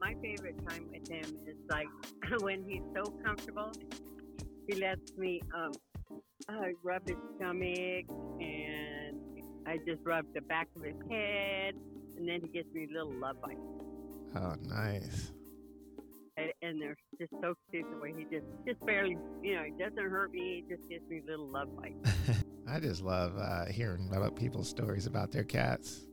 My 0.00 0.14
favorite 0.22 0.56
time 0.68 0.86
with 0.90 1.08
him 1.08 1.24
is 1.46 1.56
like 1.68 1.88
when 2.40 2.64
he's 2.64 2.82
so 2.94 3.02
comfortable. 3.24 3.70
He 4.68 4.76
lets 4.76 5.16
me 5.16 5.40
um, 5.54 5.72
I 6.48 6.72
rub 6.82 7.06
his 7.06 7.16
stomach 7.36 8.04
and 8.40 9.16
I 9.66 9.76
just 9.86 10.00
rub 10.04 10.24
the 10.34 10.40
back 10.42 10.68
of 10.76 10.82
his 10.82 10.94
head, 11.10 11.74
and 12.16 12.28
then 12.28 12.40
he 12.42 12.48
gives 12.48 12.68
me 12.74 12.88
little 12.92 13.12
love 13.20 13.36
bites. 13.42 13.60
Oh, 14.36 14.54
nice. 14.62 15.32
and, 16.36 16.52
and 16.62 16.80
they're 16.82 16.96
just 17.18 17.32
so 17.42 17.54
cute 17.70 17.84
the 17.92 17.98
way 18.00 18.12
he 18.16 18.24
just 18.34 18.46
just 18.66 18.84
barely 18.86 19.16
you 19.42 19.54
know 19.54 19.62
he 19.64 19.72
doesn't 19.82 20.10
hurt 20.10 20.32
me 20.32 20.64
he 20.68 20.74
just 20.74 20.88
gives 20.88 21.02
me 21.10 21.20
little 21.28 21.46
love 21.48 21.68
bites 21.76 22.40
I 22.68 22.78
just 22.80 23.02
love 23.02 23.36
uh, 23.36 23.66
hearing 23.66 24.08
about 24.08 24.36
people's 24.36 24.68
stories 24.68 25.06
about 25.06 25.32
their 25.32 25.42
cats. 25.44 26.06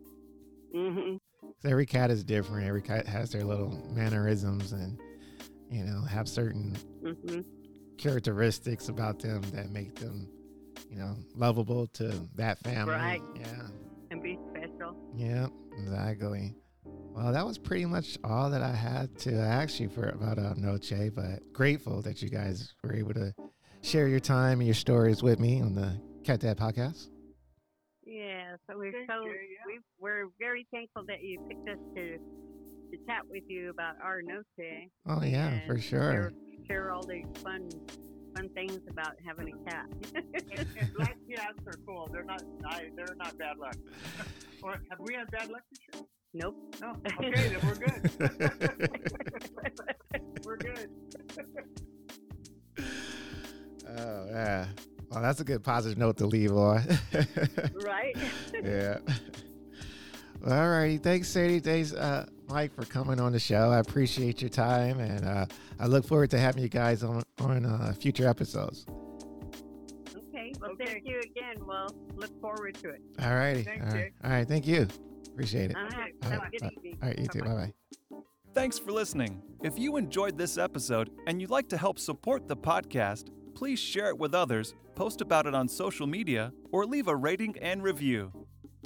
hmm 0.73 1.17
'Cause 1.41 1.71
every 1.71 1.85
cat 1.85 2.09
is 2.11 2.23
different. 2.23 2.67
Every 2.67 2.81
cat 2.81 3.07
has 3.07 3.31
their 3.31 3.43
little 3.43 3.69
mannerisms 3.93 4.71
and, 4.73 4.99
you 5.69 5.83
know, 5.85 6.01
have 6.01 6.27
certain 6.27 6.75
hmm 7.03 7.41
characteristics 7.97 8.89
about 8.89 9.19
them 9.19 9.41
that 9.53 9.69
make 9.71 9.95
them, 9.95 10.27
you 10.89 10.97
know, 10.97 11.15
lovable 11.35 11.87
to 11.87 12.13
that 12.35 12.59
family. 12.59 12.93
Right. 12.93 13.21
Yeah. 13.35 13.67
and 14.11 14.21
be 14.21 14.37
special 14.51 14.95
Yeah, 15.15 15.47
exactly. 15.81 16.55
Well, 16.85 17.33
that 17.33 17.45
was 17.45 17.57
pretty 17.57 17.85
much 17.85 18.17
all 18.23 18.49
that 18.51 18.61
I 18.61 18.71
had 18.73 19.17
to 19.19 19.33
ask 19.33 19.79
you 19.79 19.89
for 19.89 20.09
about 20.09 20.37
uh, 20.37 20.53
Noche, 20.55 21.11
but 21.15 21.41
grateful 21.51 22.01
that 22.03 22.21
you 22.21 22.29
guys 22.29 22.73
were 22.83 22.93
able 22.95 23.13
to 23.15 23.33
share 23.81 24.07
your 24.07 24.19
time 24.19 24.59
and 24.59 24.67
your 24.67 24.75
stories 24.75 25.23
with 25.23 25.39
me 25.39 25.59
on 25.61 25.73
the 25.73 25.99
Cat 26.23 26.41
Dad 26.41 26.57
podcast. 26.57 27.07
yeah 28.05 28.55
so 28.69 28.77
we're 28.77 28.91
Thank 28.91 29.09
so 29.09 29.23
you, 29.25 29.31
yeah. 29.31 29.65
we, 29.65 29.79
we're 29.99 30.27
very 30.39 30.67
thankful 30.71 31.03
that 31.07 31.21
you 31.23 31.39
picked 31.49 31.67
us 31.69 31.77
to 31.95 32.17
to 32.91 32.97
chat 33.05 33.21
with 33.29 33.43
you 33.47 33.69
about 33.69 33.95
our 34.01 34.21
Noche. 34.21 34.87
Oh, 35.05 35.21
yeah, 35.23 35.59
for 35.65 35.73
and 35.73 35.83
sure. 35.83 36.31
Share, 36.67 36.83
share 36.83 36.91
all 36.91 37.03
these 37.03 37.25
fun 37.43 37.69
fun 38.35 38.49
things 38.49 38.79
about 38.89 39.15
having 39.25 39.53
a 39.53 39.69
cat 39.69 39.85
and, 40.15 40.25
and 40.79 40.93
black 40.93 41.17
cats 41.33 41.59
are 41.65 41.79
cool. 41.85 42.09
They're 42.11 42.23
not. 42.23 42.43
I, 42.65 42.89
they're 42.95 43.15
not 43.17 43.37
bad 43.37 43.57
luck. 43.57 43.75
or 44.63 44.73
have 44.89 44.99
we 44.99 45.13
had 45.13 45.29
bad 45.31 45.49
luck 45.49 45.63
this 45.71 45.79
year? 45.93 46.03
nope 46.33 46.55
No. 46.81 46.95
Okay, 47.19 47.49
then 47.49 47.59
we're 47.65 47.75
good. 47.75 48.01
we're 50.45 50.57
good. 50.57 50.89
oh, 53.89 54.25
yeah. 54.29 54.65
Well, 55.09 55.21
that's 55.21 55.39
a 55.39 55.45
good 55.45 55.63
positive 55.63 55.97
note 55.97 56.17
to 56.17 56.27
leave 56.27 56.51
on. 56.51 56.83
right 57.83 58.15
yeah. 58.61 58.97
Well, 60.41 60.59
all 60.59 60.69
righty. 60.69 60.97
Thanks, 60.97 61.29
Sadie. 61.29 61.59
Thanks, 61.59 61.93
uh, 61.93 62.25
Mike, 62.49 62.73
for 62.73 62.85
coming 62.85 63.19
on 63.19 63.31
the 63.33 63.39
show. 63.39 63.71
I 63.71 63.79
appreciate 63.79 64.41
your 64.41 64.49
time, 64.49 64.99
and 64.99 65.25
uh, 65.25 65.45
I 65.79 65.87
look 65.87 66.05
forward 66.05 66.29
to 66.31 66.39
having 66.39 66.63
you 66.63 66.69
guys 66.69 67.03
on 67.03 67.23
on 67.39 67.65
uh, 67.65 67.93
future 67.99 68.27
episodes. 68.27 68.85
okay 70.17 70.53
well 70.61 70.71
Okay. 70.71 70.85
thank 70.85 71.05
you 71.07 71.19
again 71.19 71.55
we'll 71.65 71.87
look 72.15 72.31
forward 72.41 72.75
to 72.75 72.89
it 72.89 73.01
All 73.21 73.35
righty. 73.35 73.63
Thanks, 73.63 73.85
all 73.85 73.91
right. 73.91 74.05
Jay. 74.05 74.11
All 74.23 74.31
right. 74.31 74.47
Thank 74.47 74.65
you. 74.67 74.87
Appreciate 75.27 75.71
it. 75.71 75.77
all 75.77 75.83
right 75.83 76.13
All 76.23 76.29
have 76.31 76.43
a 76.43 76.49
good 76.49 76.71
evening 76.71 76.97
All 77.01 77.09
right. 77.09 77.19
You 77.19 77.27
too. 77.27 77.41
Bye-bye. 77.41 77.53
Bye 77.53 77.71
bye. 78.11 78.17
Thanks 78.53 78.79
for 78.79 78.91
listening. 78.91 79.41
If 79.63 79.77
you 79.77 79.97
enjoyed 79.97 80.37
this 80.37 80.57
episode 80.57 81.11
and 81.27 81.39
you'd 81.41 81.51
like 81.51 81.69
to 81.69 81.77
help 81.77 81.99
support 81.99 82.47
the 82.47 82.57
podcast, 82.57 83.25
please 83.53 83.77
share 83.79 84.09
it 84.09 84.17
with 84.17 84.33
others, 84.33 84.73
post 84.95 85.21
about 85.21 85.45
it 85.45 85.53
on 85.53 85.67
social 85.67 86.07
media, 86.07 86.51
or 86.71 86.85
leave 86.85 87.07
a 87.07 87.15
rating 87.15 87.55
and 87.61 87.83
review. 87.83 88.31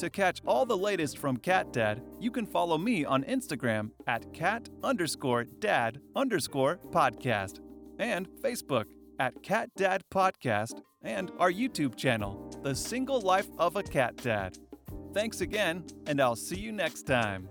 To 0.02 0.10
catch 0.10 0.42
all 0.48 0.66
the 0.66 0.76
latest 0.76 1.20
from 1.20 1.38
Cat 1.38 1.72
Dad, 1.72 2.02
you 2.20 2.32
can 2.32 2.48
follow 2.48 2.76
me 2.76 3.06
on 3.06 3.24
Instagram 3.26 3.92
at 4.08 4.34
cat 4.34 4.68
underscore 4.84 5.44
dad 5.44 6.02
underscore 6.16 6.80
podcast 6.90 7.60
and 8.00 8.28
Facebook 8.44 8.86
at 9.20 9.44
Cat 9.44 9.70
Dad 9.78 10.02
Podcast 10.12 10.82
and 11.04 11.32
our 11.38 11.52
YouTube 11.52 11.96
channel, 11.96 12.52
The 12.64 12.74
Single 12.74 13.22
Life 13.22 13.46
of 13.60 13.76
a 13.76 13.84
Cat 13.84 14.18
Dad. 14.18 14.58
Thanks 15.14 15.42
again, 15.42 15.86
and 16.08 16.20
I'll 16.20 16.36
see 16.36 16.60
you 16.60 16.72
next 16.72 17.04
time. 17.04 17.48